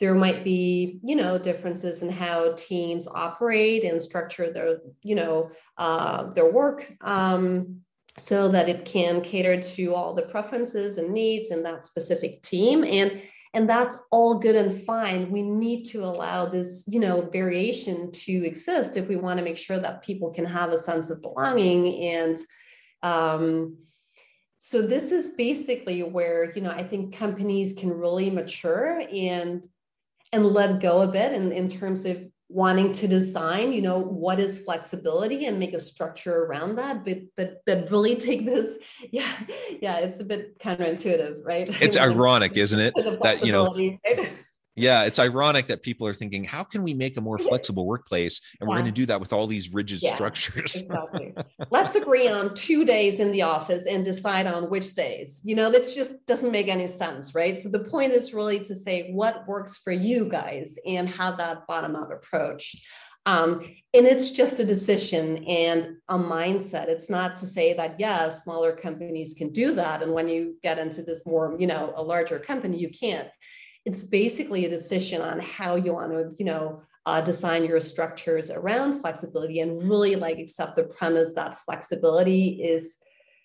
there 0.00 0.14
might 0.14 0.44
be, 0.44 1.00
you 1.02 1.16
know, 1.16 1.38
differences 1.38 2.02
in 2.02 2.10
how 2.10 2.52
teams 2.56 3.08
operate 3.08 3.84
and 3.84 4.00
structure 4.00 4.50
their, 4.52 4.78
you 5.02 5.14
know, 5.14 5.50
uh, 5.76 6.30
their 6.32 6.50
work. 6.50 6.92
Um, 7.00 7.80
so 8.18 8.48
that 8.48 8.68
it 8.68 8.84
can 8.84 9.20
cater 9.20 9.60
to 9.60 9.94
all 9.94 10.14
the 10.14 10.22
preferences 10.22 10.98
and 10.98 11.12
needs 11.12 11.50
in 11.50 11.62
that 11.62 11.86
specific 11.86 12.42
team 12.42 12.84
and 12.84 13.20
and 13.54 13.68
that's 13.68 13.98
all 14.10 14.38
good 14.38 14.56
and 14.56 14.74
fine 14.74 15.30
we 15.30 15.42
need 15.42 15.84
to 15.84 16.04
allow 16.04 16.44
this 16.44 16.84
you 16.86 17.00
know 17.00 17.22
variation 17.32 18.10
to 18.10 18.44
exist 18.44 18.96
if 18.96 19.08
we 19.08 19.16
want 19.16 19.38
to 19.38 19.44
make 19.44 19.56
sure 19.56 19.78
that 19.78 20.02
people 20.02 20.30
can 20.30 20.44
have 20.44 20.70
a 20.70 20.78
sense 20.78 21.10
of 21.10 21.22
belonging 21.22 22.04
and 22.04 22.38
um, 23.02 23.76
so 24.58 24.82
this 24.82 25.12
is 25.12 25.30
basically 25.30 26.02
where 26.02 26.52
you 26.52 26.60
know 26.60 26.70
i 26.70 26.82
think 26.82 27.16
companies 27.16 27.72
can 27.72 27.90
really 27.90 28.30
mature 28.30 29.02
and 29.12 29.62
and 30.32 30.44
let 30.46 30.80
go 30.80 31.02
a 31.02 31.08
bit 31.08 31.32
in, 31.32 31.52
in 31.52 31.68
terms 31.68 32.04
of 32.04 32.22
wanting 32.50 32.92
to 32.92 33.06
design 33.06 33.72
you 33.74 33.82
know 33.82 33.98
what 33.98 34.40
is 34.40 34.60
flexibility 34.60 35.44
and 35.44 35.58
make 35.58 35.74
a 35.74 35.80
structure 35.80 36.44
around 36.44 36.76
that 36.76 37.04
but 37.04 37.18
but 37.36 37.60
but 37.66 37.90
really 37.90 38.16
take 38.16 38.46
this 38.46 38.78
yeah 39.12 39.30
yeah 39.82 39.98
it's 39.98 40.20
a 40.20 40.24
bit 40.24 40.58
counterintuitive 40.58 41.44
right 41.44 41.68
it's 41.82 41.96
ironic 42.08 42.56
isn't 42.56 42.80
it 42.80 42.94
that 43.22 43.44
you 43.44 43.52
know 43.52 43.70
right? 43.74 44.32
Yeah, 44.78 45.04
it's 45.04 45.18
ironic 45.18 45.66
that 45.66 45.82
people 45.82 46.06
are 46.06 46.14
thinking, 46.14 46.44
how 46.44 46.64
can 46.64 46.82
we 46.82 46.94
make 46.94 47.16
a 47.16 47.20
more 47.20 47.38
flexible 47.38 47.86
workplace? 47.86 48.40
And 48.60 48.66
yeah. 48.66 48.70
we're 48.70 48.80
going 48.80 48.92
to 48.92 48.92
do 48.92 49.06
that 49.06 49.20
with 49.20 49.32
all 49.32 49.46
these 49.46 49.72
rigid 49.72 50.02
yeah, 50.02 50.14
structures. 50.14 50.76
exactly. 50.76 51.34
Let's 51.70 51.94
agree 51.94 52.28
on 52.28 52.54
two 52.54 52.84
days 52.84 53.20
in 53.20 53.32
the 53.32 53.42
office 53.42 53.84
and 53.88 54.04
decide 54.04 54.46
on 54.46 54.70
which 54.70 54.94
days. 54.94 55.40
You 55.44 55.54
know, 55.54 55.70
that 55.70 55.82
just 55.82 56.14
doesn't 56.26 56.52
make 56.52 56.68
any 56.68 56.86
sense, 56.86 57.34
right? 57.34 57.58
So 57.58 57.68
the 57.68 57.80
point 57.80 58.12
is 58.12 58.32
really 58.32 58.60
to 58.60 58.74
say 58.74 59.12
what 59.12 59.46
works 59.46 59.78
for 59.78 59.92
you 59.92 60.28
guys 60.28 60.76
and 60.86 61.08
have 61.08 61.38
that 61.38 61.66
bottom 61.66 61.96
up 61.96 62.10
approach. 62.10 62.76
Um, 63.28 63.60
and 63.92 64.06
it's 64.06 64.30
just 64.30 64.58
a 64.58 64.64
decision 64.64 65.44
and 65.44 65.96
a 66.08 66.16
mindset. 66.16 66.88
It's 66.88 67.10
not 67.10 67.36
to 67.36 67.46
say 67.46 67.74
that, 67.74 67.96
yeah, 67.98 68.30
smaller 68.30 68.72
companies 68.72 69.34
can 69.36 69.52
do 69.52 69.74
that. 69.74 70.02
And 70.02 70.14
when 70.14 70.28
you 70.28 70.56
get 70.62 70.78
into 70.78 71.02
this 71.02 71.26
more, 71.26 71.54
you 71.58 71.66
know, 71.66 71.92
a 71.94 72.02
larger 72.02 72.38
company, 72.38 72.78
you 72.78 72.88
can't 72.88 73.28
it's 73.84 74.02
basically 74.02 74.64
a 74.64 74.68
decision 74.68 75.22
on 75.22 75.40
how 75.40 75.76
you 75.76 75.94
want 75.94 76.12
to, 76.12 76.34
you 76.38 76.44
know, 76.44 76.82
uh, 77.06 77.20
design 77.22 77.64
your 77.64 77.80
structures 77.80 78.50
around 78.50 79.00
flexibility 79.00 79.60
and 79.60 79.88
really 79.88 80.14
like 80.14 80.38
accept 80.38 80.76
the 80.76 80.84
premise 80.84 81.32
that 81.32 81.54
flexibility 81.54 82.62
is 82.62 82.98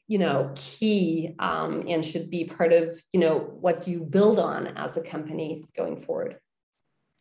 you 0.08 0.17
know 0.17 0.52
key 0.56 1.34
um, 1.39 1.82
and 1.88 2.04
should 2.04 2.30
be 2.30 2.43
part 2.43 2.74
of 2.74 2.93
you 3.13 3.19
know 3.19 3.39
what 3.39 3.88
you 3.88 4.02
build 4.02 4.38
on 4.38 4.67
as 4.78 4.98
a 4.98 5.02
company 5.02 5.63
going 5.78 5.96
forward 5.96 6.38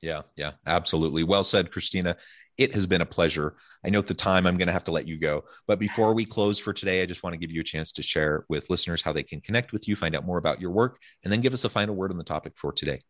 yeah 0.02 0.22
yeah 0.36 0.52
absolutely. 0.66 1.24
Well 1.24 1.44
said 1.44 1.70
christina. 1.72 2.16
It 2.58 2.74
has 2.74 2.86
been 2.86 3.00
a 3.00 3.06
pleasure. 3.06 3.56
I 3.84 3.88
note 3.88 4.06
the 4.06 4.14
time 4.14 4.46
i'm 4.46 4.58
going 4.58 4.66
to 4.66 4.72
have 4.72 4.84
to 4.84 4.92
let 4.92 5.08
you 5.08 5.18
go 5.18 5.44
but 5.66 5.78
before 5.78 6.14
we 6.14 6.24
close 6.24 6.58
for 6.58 6.72
today 6.72 7.02
i 7.02 7.06
just 7.06 7.22
want 7.22 7.34
to 7.34 7.38
give 7.38 7.50
you 7.50 7.60
a 7.60 7.64
chance 7.64 7.92
to 7.92 8.02
share 8.02 8.44
with 8.48 8.68
listeners 8.68 9.02
how 9.02 9.12
they 9.12 9.22
can 9.22 9.40
connect 9.40 9.72
with 9.72 9.88
you 9.88 9.96
find 9.96 10.14
out 10.14 10.26
more 10.26 10.38
about 10.38 10.60
your 10.60 10.70
work 10.70 10.98
and 11.24 11.32
then 11.32 11.40
give 11.40 11.52
us 11.52 11.64
a 11.64 11.68
final 11.68 11.94
word 11.94 12.10
on 12.10 12.18
the 12.18 12.24
topic 12.24 12.52
for 12.56 12.72
today. 12.72 13.00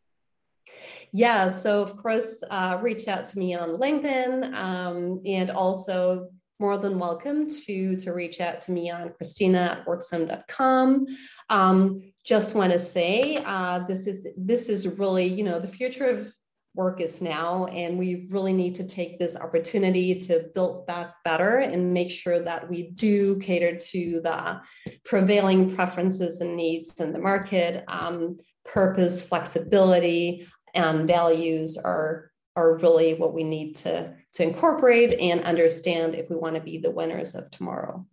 Yeah, 1.12 1.52
so 1.52 1.82
of 1.82 1.96
course, 1.96 2.42
uh, 2.50 2.78
reach 2.80 3.08
out 3.08 3.26
to 3.28 3.38
me 3.38 3.54
on 3.54 3.70
LinkedIn 3.70 4.54
um, 4.54 5.20
and 5.26 5.50
also 5.50 6.28
more 6.58 6.78
than 6.78 6.98
welcome 6.98 7.48
to, 7.48 7.96
to 7.96 8.12
reach 8.12 8.40
out 8.40 8.62
to 8.62 8.72
me 8.72 8.90
on 8.90 9.12
Christina 9.12 9.78
at 9.80 9.86
worksome.com. 9.86 11.06
Um, 11.50 12.12
just 12.24 12.54
want 12.54 12.72
to 12.72 12.78
say 12.78 13.42
uh, 13.44 13.80
this 13.80 14.06
is 14.06 14.26
this 14.36 14.68
is 14.68 14.86
really, 14.86 15.26
you 15.26 15.44
know, 15.44 15.58
the 15.58 15.68
future 15.68 16.06
of 16.06 16.32
work 16.74 17.00
is 17.00 17.20
now 17.20 17.66
and 17.66 17.98
we 17.98 18.26
really 18.30 18.52
need 18.52 18.74
to 18.74 18.84
take 18.84 19.18
this 19.18 19.36
opportunity 19.36 20.14
to 20.14 20.48
build 20.54 20.86
back 20.86 21.14
better 21.24 21.58
and 21.58 21.92
make 21.92 22.10
sure 22.10 22.40
that 22.40 22.68
we 22.68 22.90
do 22.90 23.38
cater 23.38 23.76
to 23.76 24.20
the 24.22 24.60
prevailing 25.04 25.74
preferences 25.74 26.40
and 26.40 26.56
needs 26.56 26.94
in 26.98 27.12
the 27.12 27.18
market. 27.18 27.84
Um, 27.88 28.38
purpose 28.64 29.22
flexibility 29.22 30.46
and 30.74 31.06
values 31.06 31.76
are 31.76 32.30
are 32.54 32.76
really 32.78 33.14
what 33.14 33.34
we 33.34 33.42
need 33.42 33.74
to 33.74 34.14
to 34.34 34.42
incorporate 34.42 35.14
and 35.18 35.40
understand 35.42 36.14
if 36.14 36.28
we 36.28 36.36
want 36.36 36.54
to 36.54 36.60
be 36.60 36.78
the 36.78 36.90
winners 36.90 37.34
of 37.34 37.50
tomorrow. 37.50 38.06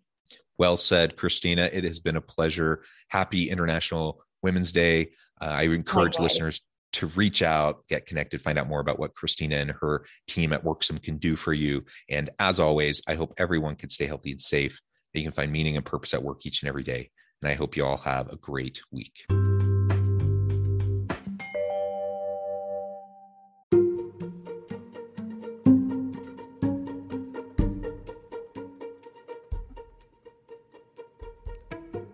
Well 0.57 0.77
said 0.77 1.15
christina. 1.15 1.69
It 1.71 1.83
has 1.83 1.99
been 1.99 2.15
a 2.15 2.21
pleasure. 2.21 2.83
Happy 3.09 3.49
international 3.49 4.21
Women's 4.41 4.71
Day. 4.71 5.11
Uh, 5.41 5.53
I 5.57 5.63
encourage 5.63 6.19
listeners 6.19 6.61
to 6.93 7.07
reach 7.07 7.41
out, 7.41 7.85
get 7.87 8.05
connected, 8.05 8.41
find 8.41 8.57
out 8.57 8.67
more 8.67 8.79
about 8.79 8.99
what 8.99 9.13
Christina 9.13 9.55
and 9.55 9.71
her 9.71 10.05
team 10.27 10.53
at 10.53 10.63
Worksome 10.63 11.01
can 11.01 11.17
do 11.17 11.35
for 11.35 11.53
you. 11.53 11.85
And 12.09 12.29
as 12.39 12.59
always, 12.59 13.01
I 13.07 13.15
hope 13.15 13.33
everyone 13.37 13.75
can 13.75 13.89
stay 13.89 14.05
healthy 14.05 14.31
and 14.31 14.41
safe. 14.41 14.79
That 15.13 15.21
you 15.21 15.25
can 15.25 15.33
find 15.33 15.51
meaning 15.51 15.75
and 15.75 15.85
purpose 15.85 16.13
at 16.13 16.23
work 16.23 16.45
each 16.45 16.61
and 16.61 16.69
every 16.69 16.83
day. 16.83 17.09
And 17.41 17.49
I 17.49 17.55
hope 17.55 17.75
you 17.75 17.85
all 17.85 17.97
have 17.97 18.31
a 18.31 18.35
great 18.35 18.81
week. 18.91 19.25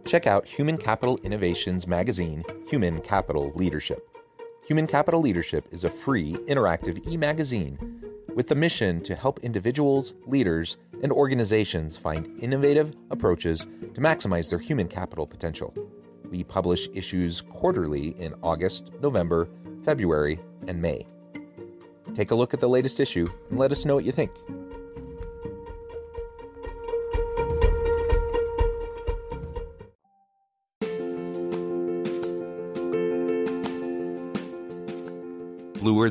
Check 0.06 0.28
out 0.28 0.48
Human 0.48 0.78
Capital 0.78 1.18
Innovations 1.24 1.88
magazine, 1.88 2.46
Human 2.70 3.02
Capital 3.02 3.52
Leadership. 3.56 4.08
Human 4.65 4.88
Capital 4.88 5.21
Leadership 5.21 5.67
is 5.71 5.84
a 5.84 5.91
free, 5.91 6.34
interactive 6.47 7.08
e 7.08 7.17
magazine 7.17 7.78
with 8.34 8.47
the 8.47 8.56
mission 8.56 8.99
to 9.01 9.13
help 9.13 9.39
individuals, 9.41 10.15
leaders, 10.25 10.78
and 11.04 11.12
organizations 11.12 11.95
find 11.95 12.41
innovative 12.41 12.95
approaches 13.12 13.60
to 13.60 14.01
maximize 14.01 14.49
their 14.49 14.58
human 14.58 14.88
capital 14.88 15.28
potential. 15.28 15.71
We 16.32 16.43
publish 16.43 16.89
issues 16.95 17.41
quarterly 17.41 18.19
in 18.19 18.34
August, 18.41 18.89
November, 19.04 19.47
February, 19.84 20.39
and 20.67 20.82
May. 20.82 21.06
Take 22.15 22.32
a 22.32 22.36
look 22.36 22.56
at 22.56 22.60
the 22.60 22.67
latest 22.67 22.99
issue 22.99 23.28
and 23.51 23.60
let 23.60 23.71
us 23.71 23.86
know 23.86 23.93
what 23.93 24.04
you 24.04 24.12
think. 24.12 24.32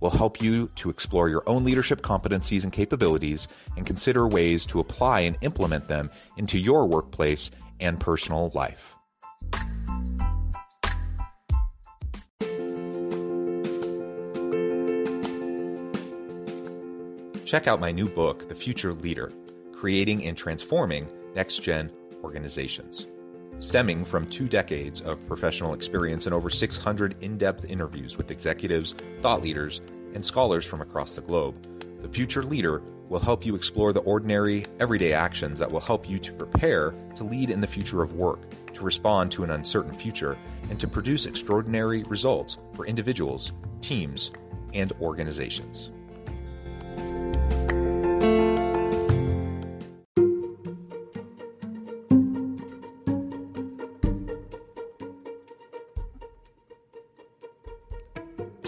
will 0.00 0.10
help 0.10 0.42
you 0.42 0.68
to 0.76 0.90
explore 0.90 1.28
your 1.28 1.42
own 1.46 1.64
leadership 1.64 2.02
competencies 2.02 2.64
and 2.64 2.72
capabilities 2.72 3.48
and 3.76 3.86
consider 3.86 4.26
ways 4.26 4.66
to 4.66 4.80
apply 4.80 5.20
and 5.20 5.36
implement 5.42 5.88
them 5.88 6.10
into 6.36 6.58
your 6.58 6.86
workplace 6.86 7.50
and 7.78 8.00
personal 8.00 8.50
life. 8.54 8.96
Check 17.44 17.66
out 17.66 17.80
my 17.80 17.90
new 17.90 18.08
book, 18.08 18.48
The 18.48 18.54
Future 18.54 18.94
Leader 18.94 19.32
Creating 19.72 20.24
and 20.24 20.36
Transforming 20.36 21.08
Next 21.34 21.58
Gen 21.64 21.90
Organizations. 22.22 23.06
Stemming 23.60 24.06
from 24.06 24.26
two 24.26 24.48
decades 24.48 25.02
of 25.02 25.24
professional 25.28 25.74
experience 25.74 26.24
and 26.24 26.34
over 26.34 26.48
600 26.48 27.22
in 27.22 27.36
depth 27.36 27.66
interviews 27.66 28.16
with 28.16 28.30
executives, 28.30 28.94
thought 29.20 29.42
leaders, 29.42 29.82
and 30.14 30.24
scholars 30.24 30.64
from 30.64 30.80
across 30.80 31.14
the 31.14 31.20
globe, 31.20 31.54
The 32.00 32.08
Future 32.08 32.42
Leader 32.42 32.80
will 33.10 33.18
help 33.18 33.44
you 33.44 33.54
explore 33.54 33.92
the 33.92 34.00
ordinary, 34.00 34.64
everyday 34.78 35.12
actions 35.12 35.58
that 35.58 35.70
will 35.70 35.80
help 35.80 36.08
you 36.08 36.18
to 36.18 36.32
prepare 36.32 36.94
to 37.16 37.24
lead 37.24 37.50
in 37.50 37.60
the 37.60 37.66
future 37.66 38.02
of 38.02 38.14
work, 38.14 38.40
to 38.72 38.82
respond 38.82 39.30
to 39.32 39.44
an 39.44 39.50
uncertain 39.50 39.92
future, 39.92 40.38
and 40.70 40.80
to 40.80 40.88
produce 40.88 41.26
extraordinary 41.26 42.02
results 42.04 42.56
for 42.74 42.86
individuals, 42.86 43.52
teams, 43.82 44.32
and 44.72 44.90
organizations. 45.02 45.90